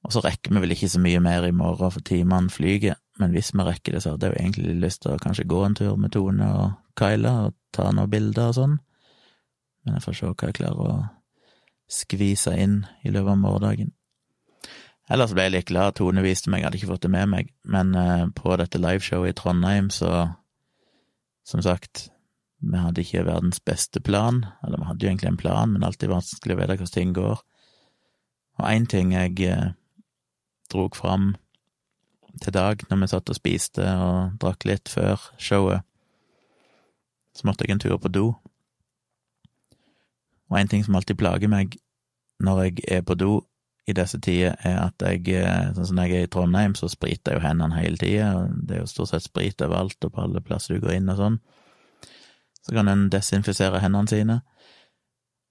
Og 0.08 0.15
så 0.15 0.24
rekker 0.24 0.56
vi 0.56 0.63
vel 0.63 0.72
ikke 0.72 0.88
så 0.88 1.02
mye 1.04 1.20
mer 1.20 1.43
i 1.43 1.52
morgen, 1.56 1.91
for 1.91 2.04
timene 2.08 2.52
flyger, 2.52 2.96
men 3.20 3.34
hvis 3.36 3.52
vi 3.52 3.65
rekker 3.67 3.98
det, 3.98 4.04
så 4.04 4.13
hadde 4.13 4.30
jeg 4.30 4.38
jo 4.38 4.43
egentlig 4.43 4.76
lyst 4.80 5.02
til 5.04 5.13
å 5.13 5.20
kanskje 5.20 5.48
gå 5.52 5.60
en 5.65 5.76
tur 5.76 5.98
med 6.00 6.13
Tone 6.15 6.48
og 6.48 6.78
Kyla 7.00 7.34
og 7.48 7.58
ta 7.76 7.89
noen 7.91 8.12
bilder 8.12 8.54
og 8.54 8.56
sånn, 8.56 8.78
men 9.84 9.98
jeg 9.98 10.06
får 10.06 10.17
se 10.17 10.30
hva 10.32 10.50
jeg 10.50 10.58
klarer 10.62 10.91
å 10.93 10.98
skvise 11.91 12.56
inn 12.60 12.82
i 13.04 13.12
løpet 13.12 13.34
av 13.34 13.41
morgendagen. 13.41 13.91
Ellers 15.08 15.32
ble 15.36 15.46
jeg 15.46 15.54
litt 15.54 15.70
glad. 15.70 15.96
Tone 15.96 16.24
viste 16.24 16.52
meg, 16.52 16.62
jeg 16.62 16.67
hadde 16.67 16.80
ikke 16.82 16.89
fått 16.89 17.06
det 17.06 17.13
med 17.13 17.32
meg, 17.32 17.52
men 17.63 17.93
uh, 17.96 18.28
på 18.36 18.58
dette 18.60 18.80
liveshowet 18.82 19.32
i 19.32 19.38
Trondheim, 19.38 19.89
så 19.93 20.36
Som 21.48 21.62
sagt, 21.63 22.10
vi 22.60 22.76
hadde 22.76 23.00
ikke 23.00 23.22
verdens 23.24 23.62
beste 23.63 24.02
plan, 24.04 24.41
eller 24.60 24.82
vi 24.82 24.88
hadde 24.89 25.06
jo 25.06 25.08
egentlig 25.08 25.30
en 25.30 25.38
plan, 25.39 25.72
men 25.72 25.84
alltid 25.88 26.10
vanskelig 26.12 26.58
å 26.58 26.60
vite 26.60 26.76
hvordan 26.76 26.91
ting 26.91 27.13
går. 27.15 27.39
Og 28.60 28.65
én 28.67 28.88
ting 28.91 29.13
jeg 29.15 29.38
uh, 29.48 29.70
drog 30.74 30.96
fram 30.96 31.36
til 32.42 32.54
Dag 32.54 32.84
når 32.90 33.02
vi 33.02 33.10
satt 33.12 33.30
og 33.30 33.38
spiste 33.38 33.84
og 33.84 34.38
drakk 34.42 34.66
litt 34.70 34.90
før 34.90 35.22
showet. 35.42 35.86
Så 37.34 37.46
måtte 37.48 37.66
jeg 37.66 37.76
en 37.76 37.82
tur 37.82 37.98
på 38.02 38.10
do. 38.10 38.28
Og 40.50 40.60
en 40.60 40.68
ting 40.68 40.86
som 40.86 40.96
alltid 40.98 41.20
plager 41.20 41.52
meg 41.52 41.78
når 42.40 42.64
jeg 42.64 42.84
er 42.98 43.02
på 43.06 43.18
do 43.18 43.42
i 43.88 43.94
disse 43.96 44.20
tider, 44.20 44.56
er 44.68 44.82
at 44.82 45.02
jeg, 45.02 45.24
eh, 45.32 45.70
sånn 45.76 45.86
som 45.88 45.96
når 45.96 46.10
jeg 46.10 46.18
er 46.20 46.28
i 46.28 46.32
Trondheim, 46.32 46.74
så 46.76 46.90
spriter 46.92 47.34
jeg 47.34 47.40
jo 47.40 47.46
hendene 47.46 47.80
hele 47.80 47.98
tida, 47.98 48.32
det 48.52 48.76
er 48.76 48.82
jo 48.82 48.90
stort 48.92 49.14
sett 49.14 49.24
sprit 49.24 49.64
overalt 49.64 50.04
og 50.04 50.12
på 50.12 50.26
alle 50.26 50.42
plasser 50.44 50.76
du 50.76 50.84
går 50.84 50.98
inn 50.98 51.14
og 51.14 51.22
sånn. 51.22 51.38
Så 52.68 52.76
kan 52.76 52.92
en 52.92 53.06
desinfisere 53.10 53.80
hendene 53.80 54.12
sine. 54.12 54.42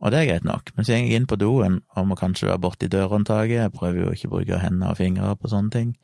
Og 0.05 0.13
det 0.13 0.19
er 0.19 0.29
greit 0.29 0.45
nok, 0.45 0.71
men 0.77 0.85
så 0.85 0.93
går 0.93 1.07
jeg 1.07 1.17
inn 1.17 1.27
på 1.29 1.39
doen 1.41 1.79
og 1.97 2.09
må 2.09 2.19
kanskje 2.21 2.51
være 2.51 2.61
borti 2.61 2.89
dørhåndtaket, 2.93 3.57
jeg 3.57 3.73
prøver 3.73 4.03
jo 4.03 4.13
ikke 4.13 4.29
å 4.29 4.33
bruke 4.35 4.61
hender 4.61 4.93
og 4.93 4.99
fingre 4.99 5.33
på 5.41 5.49
sånne 5.49 5.73
ting, 5.73 5.95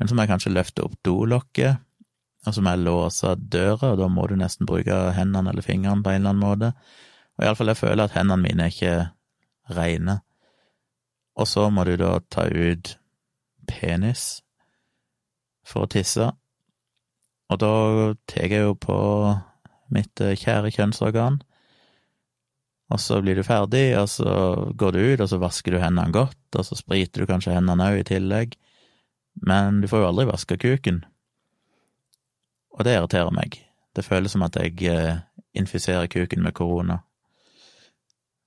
men 0.00 0.08
så 0.08 0.16
må 0.16 0.24
jeg 0.24 0.32
kanskje 0.32 0.54
løfte 0.54 0.86
opp 0.86 0.96
dolokket, 1.04 1.82
og 2.46 2.56
så 2.56 2.64
må 2.64 2.72
jeg 2.72 2.86
låse 2.86 3.34
døra, 3.52 3.92
og 3.92 4.00
da 4.00 4.08
må 4.08 4.24
du 4.30 4.38
nesten 4.40 4.68
bruke 4.68 4.96
hendene 5.12 5.52
eller 5.52 5.66
fingrene 5.66 6.00
på 6.00 6.14
en 6.14 6.22
eller 6.22 6.32
annen 6.32 6.46
måte, 6.46 6.72
og 7.36 7.44
iallfall 7.44 7.72
jeg 7.72 7.80
føler 7.82 8.06
at 8.06 8.16
hendene 8.16 8.40
mine 8.40 8.64
er 8.64 8.72
ikke 8.72 9.74
reine. 9.76 10.16
Og 11.36 11.48
så 11.48 11.68
må 11.72 11.84
du 11.88 11.94
da 12.00 12.14
ta 12.32 12.46
ut 12.48 12.94
penis 13.68 14.40
for 15.68 15.84
å 15.84 15.92
tisse, 15.92 16.32
og 17.50 17.58
da 17.60 17.70
tar 18.30 18.48
jeg 18.48 18.64
jo 18.64 18.74
på 18.78 18.96
mitt 19.90 20.22
eh, 20.22 20.36
kjære 20.38 20.70
kjønnsorgan, 20.74 21.40
og 22.90 22.98
så 23.00 23.20
blir 23.22 23.38
du 23.38 23.44
ferdig, 23.46 23.94
og 24.00 24.08
så 24.10 24.32
går 24.74 24.96
du 24.96 25.00
ut, 25.00 25.20
og 25.22 25.28
så 25.30 25.38
vasker 25.38 25.76
du 25.76 25.78
hendene 25.82 26.10
godt, 26.14 26.40
og 26.58 26.66
så 26.66 26.78
spriter 26.78 27.22
du 27.22 27.30
kanskje 27.30 27.54
hendene 27.54 27.86
òg 27.92 28.00
i 28.00 28.06
tillegg, 28.08 28.56
men 29.46 29.78
du 29.80 29.86
får 29.90 30.02
jo 30.02 30.08
aldri 30.08 30.26
vaska 30.30 30.58
kuken. 30.58 31.04
Og 32.74 32.86
det 32.86 32.96
irriterer 32.96 33.30
meg. 33.34 33.60
Det 33.94 34.06
føles 34.06 34.34
som 34.34 34.42
at 34.46 34.58
jeg 34.58 34.74
eh, 34.90 35.22
infiserer 35.54 36.10
kuken 36.10 36.42
med 36.42 36.54
korona. 36.58 36.98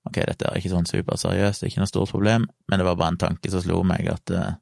Ok, 0.04 0.20
dette 0.20 0.44
er 0.44 0.60
ikke 0.60 0.74
sånn 0.74 0.88
superseriøst, 0.88 1.62
det 1.62 1.68
er 1.68 1.72
ikke 1.72 1.84
noe 1.84 1.92
stort 1.94 2.12
problem, 2.12 2.44
men 2.68 2.80
det 2.80 2.84
var 2.84 3.00
bare 3.00 3.14
en 3.14 3.22
tanke 3.24 3.52
som 3.52 3.64
slo 3.64 3.80
meg, 3.88 4.04
at 4.12 4.28
jeg 4.28 4.44
eh, 4.44 4.60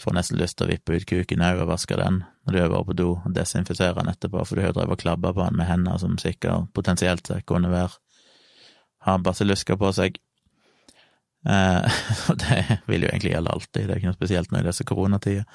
får 0.00 0.16
nesten 0.16 0.40
lyst 0.40 0.58
til 0.58 0.66
å 0.66 0.72
vippe 0.72 0.96
ut 0.96 1.06
kuken 1.06 1.42
òg 1.44 1.62
og 1.62 1.70
vaske 1.70 1.98
den 2.00 2.22
når 2.48 2.56
du 2.56 2.58
er 2.58 2.70
bare 2.72 2.86
på 2.88 2.96
do, 2.98 3.10
og 3.20 3.34
desinfisere 3.36 3.94
den 4.00 4.10
etterpå, 4.10 4.42
for 4.42 4.56
du 4.56 4.64
har 4.64 4.72
jo 4.72 4.80
drevet 4.80 4.96
og 4.96 5.02
klabba 5.02 5.34
på 5.36 5.44
den 5.44 5.60
med 5.60 5.68
hender 5.68 6.00
som 6.02 6.18
sikkert 6.18 6.72
potensielt 6.74 7.30
kunne 7.46 7.70
være 7.70 8.00
har 9.06 9.22
basillusker 9.24 9.78
på 9.80 9.92
seg. 9.96 10.18
Eh, 11.48 12.00
det 12.42 12.80
vil 12.86 13.06
jo 13.06 13.12
egentlig 13.12 13.34
gjelde 13.34 13.54
alltid, 13.54 13.86
det 13.86 13.94
er 13.94 14.02
ikke 14.02 14.12
noe 14.12 14.18
spesielt 14.18 14.52
nå 14.52 14.60
i 14.60 14.68
disse 14.68 14.86
koronatider. 14.88 15.46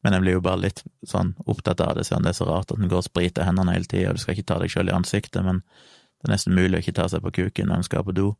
Men 0.00 0.16
jeg 0.16 0.24
blir 0.24 0.38
jo 0.38 0.44
bare 0.44 0.62
litt 0.62 0.82
sånn 1.04 1.34
opptatt 1.44 1.82
av 1.84 1.98
det, 1.98 2.06
siden 2.08 2.24
det 2.24 2.32
er 2.32 2.38
så 2.38 2.48
rart 2.48 2.70
at 2.72 2.78
en 2.78 2.88
går 2.88 3.02
og 3.02 3.08
spriter 3.10 3.44
hendene 3.44 3.74
hele 3.74 3.88
tida, 3.88 4.12
og 4.12 4.16
du 4.16 4.22
skal 4.22 4.36
ikke 4.36 4.48
ta 4.48 4.56
deg 4.62 4.72
sjøl 4.72 4.88
i 4.88 4.96
ansiktet, 4.96 5.42
men 5.44 5.60
det 5.60 6.28
er 6.28 6.32
nesten 6.34 6.56
mulig 6.56 6.78
å 6.78 6.80
ikke 6.80 6.96
ta 6.96 7.08
seg 7.12 7.24
på 7.24 7.34
kuken 7.36 7.68
når 7.68 7.82
en 7.82 7.86
skal 7.88 8.06
på 8.06 8.16
do. 8.16 8.30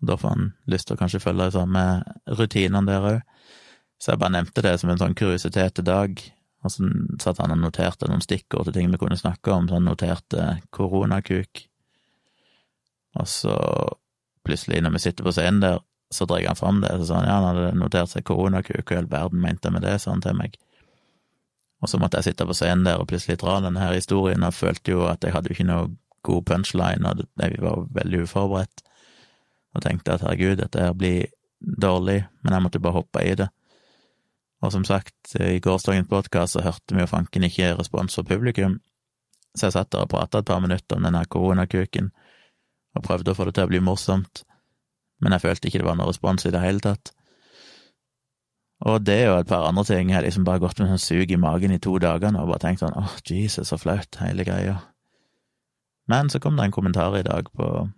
Da 0.00 0.16
får 0.16 0.34
en 0.36 0.50
lyst 0.70 0.88
til 0.88 0.96
å 0.96 1.00
kanskje 1.00 1.20
følge 1.20 1.50
de 1.50 1.56
samme 1.58 1.84
rutinene 2.38 2.88
der 2.88 3.08
òg. 3.12 3.20
Så 3.98 4.12
jeg 4.12 4.22
bare 4.22 4.36
nevnte 4.36 4.62
det 4.62 4.76
som 4.80 4.92
en 4.92 5.00
sånn 5.00 5.16
kuriositet 5.18 5.74
til 5.76 5.84
Dag, 5.88 6.20
og 6.64 6.72
så 6.72 6.88
satt 7.22 7.40
han 7.42 7.54
og 7.54 7.60
noterte 7.60 8.08
noen 8.08 8.22
stikkord 8.22 8.68
til 8.68 8.76
ting 8.76 8.92
vi 8.92 9.00
kunne 9.00 9.18
snakke 9.18 9.52
om, 9.52 9.68
så 9.68 9.78
han 9.78 9.88
noterte 9.88 10.46
koronakuk, 10.74 11.67
og 13.18 13.28
så 13.28 13.54
plutselig, 14.46 14.80
når 14.82 14.94
vi 14.96 15.04
sitter 15.04 15.26
på 15.26 15.34
scenen 15.34 15.60
der, 15.64 15.82
så 16.14 16.24
drar 16.24 16.46
han 16.46 16.56
fram 16.56 16.80
det, 16.80 16.94
så 17.00 17.10
sa 17.10 17.20
han 17.20 17.28
ja, 17.28 17.36
han 17.36 17.48
hadde 17.50 17.76
notert 17.76 18.12
seg 18.12 18.24
koronakuk, 18.24 18.80
hva 18.86 18.96
i 18.96 19.00
all 19.02 19.10
verden 19.10 19.42
mente 19.44 19.72
med 19.74 19.84
det, 19.84 19.98
sa 20.00 20.14
han 20.14 20.24
til 20.24 20.38
meg. 20.38 20.56
Og 21.82 21.90
så 21.90 22.00
måtte 22.00 22.18
jeg 22.18 22.30
sitte 22.30 22.46
på 22.48 22.56
scenen 22.56 22.86
der 22.86 23.02
og 23.02 23.10
plutselig 23.10 23.38
dra 23.42 23.58
denne 23.62 23.82
her 23.82 23.94
historien, 23.94 24.46
og 24.46 24.56
følte 24.56 24.94
jo 24.94 25.04
at 25.10 25.24
jeg 25.24 25.34
hadde 25.34 25.50
jo 25.50 25.58
ikke 25.58 25.68
noe 25.68 25.90
god 26.26 26.46
punchline, 26.48 27.06
og 27.06 27.26
jeg 27.38 27.60
var 27.62 27.84
veldig 28.00 28.22
uforberedt, 28.24 28.82
og 29.76 29.84
tenkte 29.84 30.16
at 30.16 30.24
herregud, 30.24 30.56
dette 30.62 30.82
her 30.82 30.96
blir 30.96 31.28
dårlig, 31.60 32.22
men 32.42 32.54
jeg 32.54 32.64
måtte 32.64 32.82
bare 32.82 32.98
hoppe 32.98 33.22
i 33.22 33.36
det. 33.38 33.50
Og 34.64 34.72
som 34.74 34.84
sagt, 34.84 35.14
i 35.38 35.60
gårsdagens 35.62 36.08
podkast 36.10 36.56
så 36.56 36.64
hørte 36.64 36.96
vi 36.96 37.04
jo 37.04 37.10
fanken 37.10 37.46
ikke 37.46 37.76
respons 37.78 38.18
fra 38.18 38.26
publikum, 38.26 38.80
Så 39.56 39.66
jeg 39.66 39.72
satt 39.72 39.90
der 39.90 40.04
og 40.04 40.10
prata 40.12 40.38
et 40.38 40.46
par 40.46 40.60
minutter 40.60 40.96
om 40.96 41.02
denne 41.02 41.24
koronakuken, 41.24 42.10
og 42.96 43.04
prøvde 43.04 43.32
å 43.32 43.36
få 43.36 43.48
det 43.48 43.56
til 43.58 43.68
å 43.68 43.70
bli 43.70 43.80
morsomt, 43.84 44.44
men 45.20 45.34
jeg 45.34 45.44
følte 45.44 45.68
ikke 45.68 45.82
det 45.82 45.88
var 45.88 45.98
noe 45.98 46.10
respons 46.10 46.46
i 46.46 46.52
det 46.54 46.62
hele 46.62 46.82
tatt. 46.84 47.12
Og 48.86 49.02
det 49.02 49.24
og 49.26 49.40
et 49.40 49.50
par 49.50 49.66
andre 49.66 49.82
ting 49.84 50.12
jeg 50.12 50.22
liksom 50.22 50.44
bare 50.46 50.62
gått 50.62 50.78
med 50.78 50.92
sånn 50.92 51.02
sug 51.02 51.32
i 51.34 51.40
magen 51.40 51.74
i 51.74 51.80
to 51.82 51.96
dager 52.02 52.30
nå 52.30 52.44
og 52.44 52.52
bare 52.52 52.62
tenkt 52.62 52.84
sånn 52.84 52.94
åh, 52.94 53.16
Jesus, 53.26 53.72
så 53.72 53.78
flaut, 53.80 54.20
hele 54.22 54.46
greia. 54.46 54.76
Men 56.08 56.30
så 56.30 56.38
kom 56.40 56.56
det 56.56 56.68
en 56.68 56.74
kommentar 56.74 57.16
i 57.18 57.24
dag 57.26 57.50
på, 57.52 57.88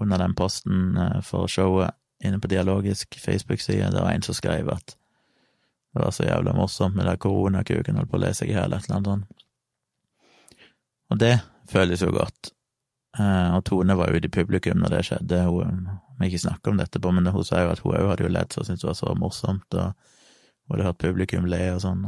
under 0.00 0.22
den 0.22 0.36
posten 0.38 0.94
eh, 0.96 1.18
for 1.26 1.50
showet 1.50 1.98
inne 2.24 2.38
på 2.40 2.48
Dialogisk 2.48 3.18
Facebook-side. 3.20 3.90
Det 3.92 4.04
var 4.04 4.14
en 4.14 4.24
som 4.24 4.36
skrev 4.38 4.70
at 4.72 4.94
det 5.96 6.04
var 6.04 6.14
så 6.14 6.24
jævla 6.24 6.54
morsomt 6.56 6.96
med 6.96 7.08
den 7.08 7.18
koronakuken, 7.20 7.98
holdt 7.98 8.12
på 8.12 8.18
å 8.18 8.22
lese 8.22 8.46
i 8.46 8.52
hjel, 8.52 8.72
et 8.72 8.86
eller 8.86 8.98
annet 8.98 9.10
sånt. 9.10 9.44
Og 11.10 11.20
det 11.20 11.34
føles 11.72 12.02
jo 12.04 12.10
godt. 12.14 12.50
Eh, 13.16 13.54
og 13.56 13.64
Tone 13.68 13.96
var 13.96 14.12
ute 14.12 14.28
i 14.28 14.32
publikum 14.32 14.82
når 14.82 14.96
det 14.96 15.04
skjedde. 15.08 15.44
Hun 15.48 15.86
vi 16.18 16.30
ikke 16.30 16.46
snakka 16.46 16.72
om 16.72 16.78
dette 16.80 17.00
på, 17.00 17.12
men 17.12 17.28
hun 17.28 17.44
sa 17.44 17.62
jo 17.62 17.72
at 17.74 17.82
hun 17.84 17.96
òg 17.96 18.10
hadde 18.12 18.24
jo 18.24 18.32
ledd, 18.32 18.52
så 18.52 18.64
syntes 18.64 18.84
det 18.84 18.88
var 18.88 18.96
så 18.96 19.14
morsomt, 19.20 19.76
og 19.76 19.92
hun 19.92 20.76
hadde 20.76 20.86
hørt 20.88 21.02
publikum 21.02 21.48
le 21.50 21.62
og 21.74 21.82
sånn. 21.84 22.06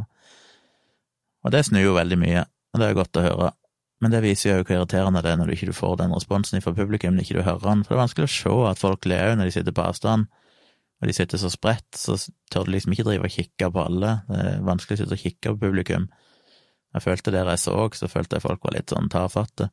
Og 1.44 1.52
det 1.54 1.66
snur 1.68 1.84
jo 1.84 1.96
veldig 1.96 2.18
mye, 2.20 2.44
og 2.72 2.80
det 2.80 2.88
er 2.88 2.96
godt 2.96 3.20
å 3.20 3.26
høre. 3.26 3.50
Men 4.00 4.14
det 4.14 4.22
viser 4.22 4.52
jo 4.52 4.62
hvor 4.62 4.76
irriterende 4.76 5.22
det 5.24 5.32
er 5.32 5.40
når 5.40 5.50
du 5.50 5.56
ikke 5.56 5.74
får 5.76 5.96
den 6.00 6.14
responsen 6.14 6.62
fra 6.64 6.72
publikum, 6.74 7.16
når 7.16 7.26
ikke 7.26 7.40
du 7.40 7.46
hører 7.46 7.64
den, 7.66 7.84
for 7.84 7.92
det 7.92 7.98
er 7.98 8.04
vanskelig 8.04 8.28
å 8.28 8.34
se 8.34 8.54
at 8.70 8.80
folk 8.80 9.08
ler 9.10 9.34
når 9.36 9.50
de 9.50 9.56
sitter 9.58 9.74
på 9.76 9.84
avstand. 9.84 10.28
Og 10.98 11.06
de 11.06 11.14
sitter 11.14 11.38
så 11.38 11.50
spredt, 11.52 11.90
så 11.94 12.16
tør 12.50 12.66
du 12.66 12.72
liksom 12.74 12.94
ikke 12.94 13.06
drive 13.06 13.28
og 13.28 13.34
kikke 13.34 13.68
på 13.74 13.84
alle. 13.84 14.14
Det 14.26 14.38
er 14.42 14.64
vanskelig 14.66 14.96
å 14.96 15.00
sitte 15.02 15.18
og 15.18 15.22
kikke 15.22 15.52
på 15.52 15.60
publikum. 15.66 16.08
Jeg 16.96 17.04
følte 17.04 17.34
der 17.34 17.50
jeg 17.52 17.62
så, 17.62 17.76
så 17.94 18.08
følte 18.10 18.38
jeg 18.38 18.46
folk 18.46 18.64
var 18.64 18.74
litt 18.74 18.94
sånn 18.94 19.10
tafatte. 19.12 19.68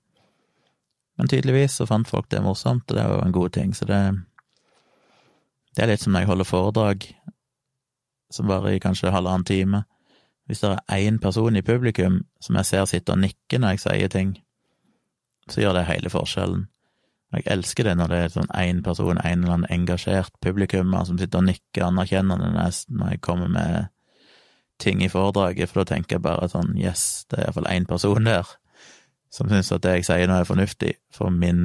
Men 1.25 1.29
tydeligvis 1.29 1.73
så 1.79 1.87
fant 1.89 2.05
folk 2.05 2.27
det 2.29 2.37
morsomt, 2.45 2.83
og 2.85 2.93
det 2.93 3.01
var 3.01 3.15
jo 3.15 3.21
en 3.25 3.31
god 3.33 3.53
ting, 3.55 3.71
så 3.73 3.85
det 3.89 4.21
Det 5.75 5.83
er 5.83 5.87
litt 5.87 6.01
som 6.01 6.13
når 6.13 6.19
jeg 6.21 6.27
holder 6.27 6.45
foredrag 6.45 7.05
som 8.31 8.47
varer 8.47 8.75
i 8.75 8.79
kanskje 8.79 9.11
halvannen 9.11 9.43
time. 9.43 9.83
Hvis 10.45 10.59
det 10.59 10.69
er 10.69 11.01
én 11.09 11.17
person 11.19 11.55
i 11.55 11.61
publikum 11.61 12.21
som 12.39 12.55
jeg 12.55 12.65
ser 12.65 12.85
sitter 12.85 13.13
og 13.13 13.19
nikker 13.19 13.59
når 13.59 13.69
jeg 13.69 13.79
sier 13.79 14.07
ting, 14.07 14.37
så 15.49 15.61
gjør 15.61 15.73
det 15.73 15.85
hele 15.85 16.09
forskjellen. 16.09 16.67
Og 17.33 17.39
jeg 17.39 17.57
elsker 17.57 17.83
det 17.83 17.97
når 17.97 18.07
det 18.07 18.17
er 18.17 18.29
sånn 18.29 18.53
én 18.53 18.83
person, 18.83 19.17
en 19.17 19.43
eller 19.43 19.53
annen 19.53 19.71
engasjert 19.71 20.31
publikummer 20.41 21.05
som 21.05 21.17
sitter 21.17 21.41
og 21.41 21.49
nikker 21.49 21.87
anerkjennende 21.87 22.53
når 22.87 23.09
jeg 23.09 23.21
kommer 23.21 23.47
med 23.47 23.87
ting 24.79 25.01
i 25.03 25.09
foredraget, 25.09 25.69
for 25.69 25.81
da 25.81 25.95
tenker 25.95 26.19
jeg 26.19 26.21
bare 26.21 26.49
sånn 26.49 26.77
yes, 26.77 27.25
det 27.29 27.39
er 27.39 27.47
iallfall 27.47 27.73
én 27.73 27.89
person 27.89 28.23
der 28.23 28.45
som 29.35 29.49
syns 29.51 29.71
at 29.75 29.83
det 29.83 29.97
jeg 29.97 30.07
sier 30.07 30.29
nå 30.31 30.39
er 30.39 30.47
fornuftig, 30.47 30.93
for 31.13 31.33
min 31.33 31.63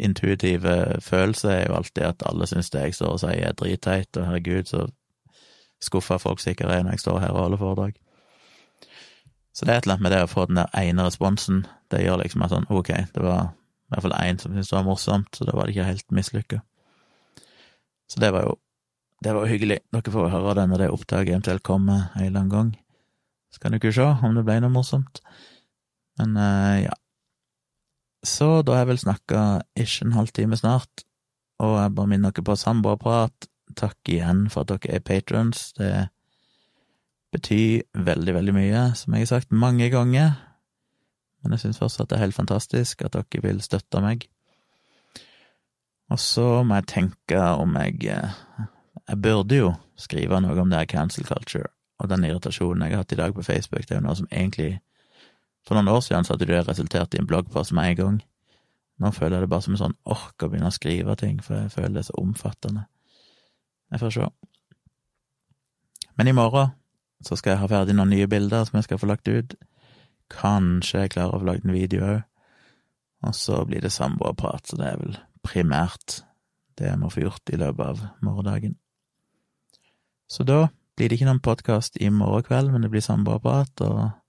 intuitive 0.00 1.00
følelse 1.04 1.50
er 1.52 1.68
jo 1.68 1.76
alltid 1.78 2.06
at 2.06 2.22
alle 2.26 2.48
syns 2.50 2.70
det 2.74 2.82
jeg 2.86 2.96
står 2.98 3.14
og 3.14 3.20
sier 3.22 3.46
er 3.46 3.58
dritteit, 3.58 4.16
og 4.16 4.26
herregud, 4.26 4.70
så 4.70 4.86
skuffa 5.80 6.18
folk 6.20 6.42
sikkert 6.42 6.72
er 6.74 6.82
når 6.84 6.96
jeg 6.96 7.04
står 7.04 7.20
her 7.22 7.34
og 7.34 7.44
holder 7.44 7.62
foredrag. 7.62 7.92
Så 9.54 9.66
det 9.66 9.74
er 9.74 9.78
et 9.78 9.86
eller 9.86 9.98
annet 9.98 10.06
med 10.06 10.14
det 10.14 10.24
å 10.24 10.30
få 10.30 10.46
den 10.48 10.60
der 10.60 10.74
ene 10.78 11.06
responsen, 11.06 11.62
det 11.90 12.02
gjør 12.04 12.22
liksom 12.22 12.42
at 12.46 12.54
sånn, 12.54 12.68
ok, 12.70 12.90
det 13.14 13.22
var 13.22 13.50
i 13.50 13.94
hvert 13.94 14.06
fall 14.06 14.18
én 14.22 14.38
som 14.38 14.52
syntes 14.54 14.70
det 14.70 14.78
var 14.78 14.86
morsomt, 14.86 15.30
så 15.34 15.46
da 15.46 15.54
var 15.56 15.66
det 15.66 15.74
ikke 15.74 15.88
helt 15.88 16.12
mislykka. 16.14 16.60
Så 18.10 18.22
det 18.22 18.30
var 18.34 18.46
jo 18.46 18.58
det 19.20 19.34
var 19.36 19.50
hyggelig. 19.50 19.82
Dere 19.92 20.12
får 20.14 20.30
høre 20.32 20.54
det 20.56 20.68
når 20.70 20.80
det 20.80 20.92
opptaket 20.94 21.34
eventuelt 21.34 21.62
kommer 21.66 22.06
en 22.16 22.22
eller 22.24 22.40
annen 22.40 22.52
gang. 22.52 22.70
Så 23.52 23.60
kan 23.60 23.74
dere 23.74 23.92
se 23.92 24.06
om 24.06 24.36
det 24.36 24.46
ble 24.46 24.56
noe 24.64 24.72
morsomt. 24.72 25.20
Men 26.20 26.36
uh, 26.36 26.82
ja. 26.84 26.96
Så 28.26 28.60
da 28.62 28.76
har 28.76 28.84
jeg 28.84 28.92
vel 28.92 29.00
snakka 29.00 29.42
ikke 29.80 30.04
en 30.04 30.12
halvtime 30.12 30.56
snart, 30.60 31.04
og 31.60 31.78
jeg 31.80 31.94
bare 31.96 32.10
minner 32.12 32.34
dere 32.36 32.44
på 32.44 32.56
samboerprat. 32.60 33.48
Takk 33.78 34.10
igjen 34.12 34.48
for 34.52 34.66
at 34.66 34.74
dere 34.74 34.98
er 34.98 35.04
patrons. 35.04 35.70
Det 35.78 36.10
betyr 37.32 37.86
veldig, 37.94 38.34
veldig 38.36 38.54
mye, 38.56 38.82
som 38.98 39.14
jeg 39.14 39.24
har 39.24 39.32
sagt 39.32 39.54
mange 39.54 39.88
ganger. 39.92 40.36
Men 41.40 41.56
jeg 41.56 41.64
syns 41.64 41.80
fortsatt 41.80 42.10
det 42.10 42.18
er 42.18 42.26
helt 42.26 42.36
fantastisk 42.36 43.06
at 43.06 43.16
dere 43.16 43.44
vil 43.46 43.62
støtte 43.64 44.04
meg. 44.04 44.26
Og 46.10 46.20
så 46.20 46.60
må 46.66 46.80
jeg 46.80 46.90
tenke 46.90 47.40
om 47.62 47.76
jeg 47.78 48.02
eh, 48.10 48.38
Jeg 49.08 49.22
burde 49.22 49.56
jo 49.56 49.74
skrive 49.96 50.40
noe 50.42 50.58
om 50.60 50.70
det 50.70 50.82
her 50.82 50.90
cancel 50.90 51.24
culture 51.24 51.70
og 52.00 52.08
den 52.08 52.24
irritasjonen 52.24 52.86
jeg 52.86 52.94
har 52.94 53.02
hatt 53.04 53.12
i 53.12 53.18
dag 53.18 53.34
på 53.34 53.42
Facebook. 53.44 53.84
Det 53.86 53.96
er 53.96 54.00
jo 54.00 54.06
noe 54.06 54.16
som 54.16 54.28
egentlig 54.32 54.80
for 55.66 55.76
noen 55.76 55.90
år 55.92 56.02
siden 56.04 56.26
så 56.26 56.34
hadde 56.34 56.48
det 56.48 56.64
resultert 56.68 57.14
i 57.14 57.20
en 57.20 57.28
bloggpost 57.28 57.74
med 57.76 57.92
en 57.92 57.98
gang. 58.00 58.18
Nå 59.00 59.10
føler 59.16 59.38
jeg 59.38 59.46
det 59.46 59.52
bare 59.52 59.64
som 59.64 59.76
en 59.76 59.82
sånn 59.82 59.98
ork 60.12 60.44
å 60.44 60.50
begynne 60.50 60.68
å 60.68 60.76
skrive 60.76 61.16
ting, 61.16 61.40
for 61.44 61.56
jeg 61.56 61.72
føler 61.72 61.94
det 61.96 62.02
er 62.02 62.10
så 62.10 62.18
omfattende. 62.20 62.86
Jeg 63.90 64.02
får 64.02 64.14
se. 64.16 64.28
Men 66.18 66.28
i 66.28 66.36
morgen 66.36 66.74
så 67.24 67.36
skal 67.36 67.54
jeg 67.54 67.62
ha 67.62 67.68
ferdig 67.70 67.96
noen 67.96 68.12
nye 68.12 68.28
bilder 68.30 68.66
som 68.68 68.78
jeg 68.78 68.88
skal 68.88 69.00
få 69.00 69.08
lagt 69.08 69.28
ut. 69.28 69.54
Kanskje 70.32 71.04
jeg 71.04 71.14
klarer 71.16 71.36
å 71.36 71.40
få 71.42 71.48
lagd 71.48 71.64
en 71.66 71.76
video 71.76 72.04
òg. 72.06 72.20
Og 73.28 73.36
så 73.36 73.62
blir 73.68 73.82
det 73.84 73.92
samboerprat, 73.92 74.68
så 74.68 74.78
det 74.80 74.86
er 74.88 75.00
vel 75.00 75.18
primært 75.44 76.22
det 76.80 76.88
jeg 76.88 77.00
må 77.00 77.10
få 77.12 77.24
gjort 77.26 77.52
i 77.52 77.58
løpet 77.60 77.84
av 77.84 78.04
morgendagen. 78.24 78.78
Så 80.30 80.46
da 80.48 80.70
blir 80.96 81.10
det 81.10 81.18
ikke 81.18 81.28
noen 81.28 81.42
podkast 81.44 81.98
i 82.00 82.08
morgen 82.12 82.46
kveld, 82.46 82.72
men 82.72 82.84
det 82.84 82.92
blir 82.92 83.04
samboerprat, 83.04 83.82
og 83.84 84.19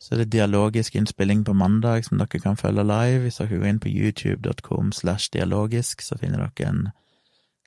så 0.00 0.14
er 0.14 0.22
det 0.22 0.32
dialogisk 0.32 0.96
innspilling 0.96 1.44
på 1.44 1.52
mandag 1.52 2.06
som 2.06 2.18
dere 2.18 2.40
kan 2.40 2.56
følge 2.56 2.86
live. 2.88 3.20
Hvis 3.22 3.36
dere 3.36 3.58
går 3.58 3.66
inn 3.68 3.80
på 3.80 3.90
youtube.com 3.92 4.92
slash 4.96 5.28
dialogisk, 5.32 6.00
så 6.00 6.16
finner 6.18 6.46
dere 6.46 6.68
en 6.68 6.88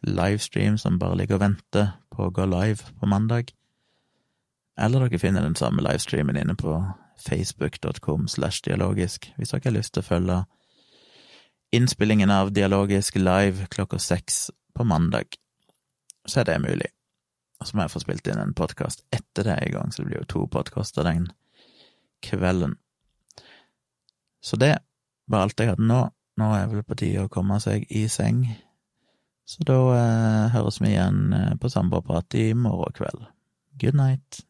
livestream 0.03 0.77
som 0.77 0.97
bare 0.99 1.17
ligger 1.17 1.37
og 1.37 1.43
venter 1.43 1.91
på 2.11 2.25
å 2.25 2.33
gå 2.33 2.47
live 2.49 2.89
på 2.99 3.09
mandag. 3.09 3.53
Eller 4.81 5.05
dere 5.05 5.21
finner 5.21 5.45
den 5.45 5.55
samme 5.55 5.85
livestreamen 5.85 6.39
inne 6.41 6.55
på 6.57 6.73
facebook.com 7.21 8.27
slash 8.27 8.65
dialogisk, 8.65 9.29
hvis 9.37 9.53
dere 9.53 9.69
har 9.69 9.77
lyst 9.77 9.93
til 9.93 10.01
å 10.01 10.09
følge 10.09 10.39
innspillingen 11.73 12.33
av 12.33 12.51
Dialogisk 12.53 13.15
live 13.15 13.69
klokka 13.69 13.99
seks 13.99 14.49
på 14.73 14.83
mandag. 14.83 15.37
Så 16.25 16.41
er 16.41 16.49
det 16.49 16.59
mulig. 16.65 16.89
Og 17.61 17.67
så 17.67 17.77
må 17.77 17.85
jeg 17.85 17.93
få 17.93 18.01
spilt 18.01 18.27
inn 18.27 18.41
en 18.41 18.57
podkast 18.57 19.05
etter 19.13 19.45
det 19.45 19.61
i 19.67 19.71
gang, 19.73 19.93
så 19.93 20.01
det 20.01 20.09
blir 20.09 20.21
jo 20.21 20.29
to 20.33 20.45
podkaster 20.49 21.05
den 21.05 21.29
kvelden. 22.23 22.77
Så 24.43 24.59
det 24.59 24.77
var 25.31 25.45
alt 25.45 25.59
jeg 25.59 25.73
hadde 25.73 25.87
nå. 25.87 26.03
Nå 26.39 26.47
er 26.57 26.69
vel 26.71 26.85
på 26.87 26.97
tide 26.97 27.25
å 27.25 27.31
komme 27.31 27.59
seg 27.61 27.85
i 27.93 28.07
seng. 28.11 28.45
Så 29.45 29.65
da 29.67 29.77
eh, 29.97 30.53
høres 30.55 30.79
vi 30.81 30.93
igjen 30.93 31.35
eh, 31.35 31.53
på 31.59 31.69
Samboerprat 31.69 32.35
i 32.39 32.49
morgen 32.57 32.95
kveld. 32.97 33.27
Good 33.79 33.97
night. 33.99 34.41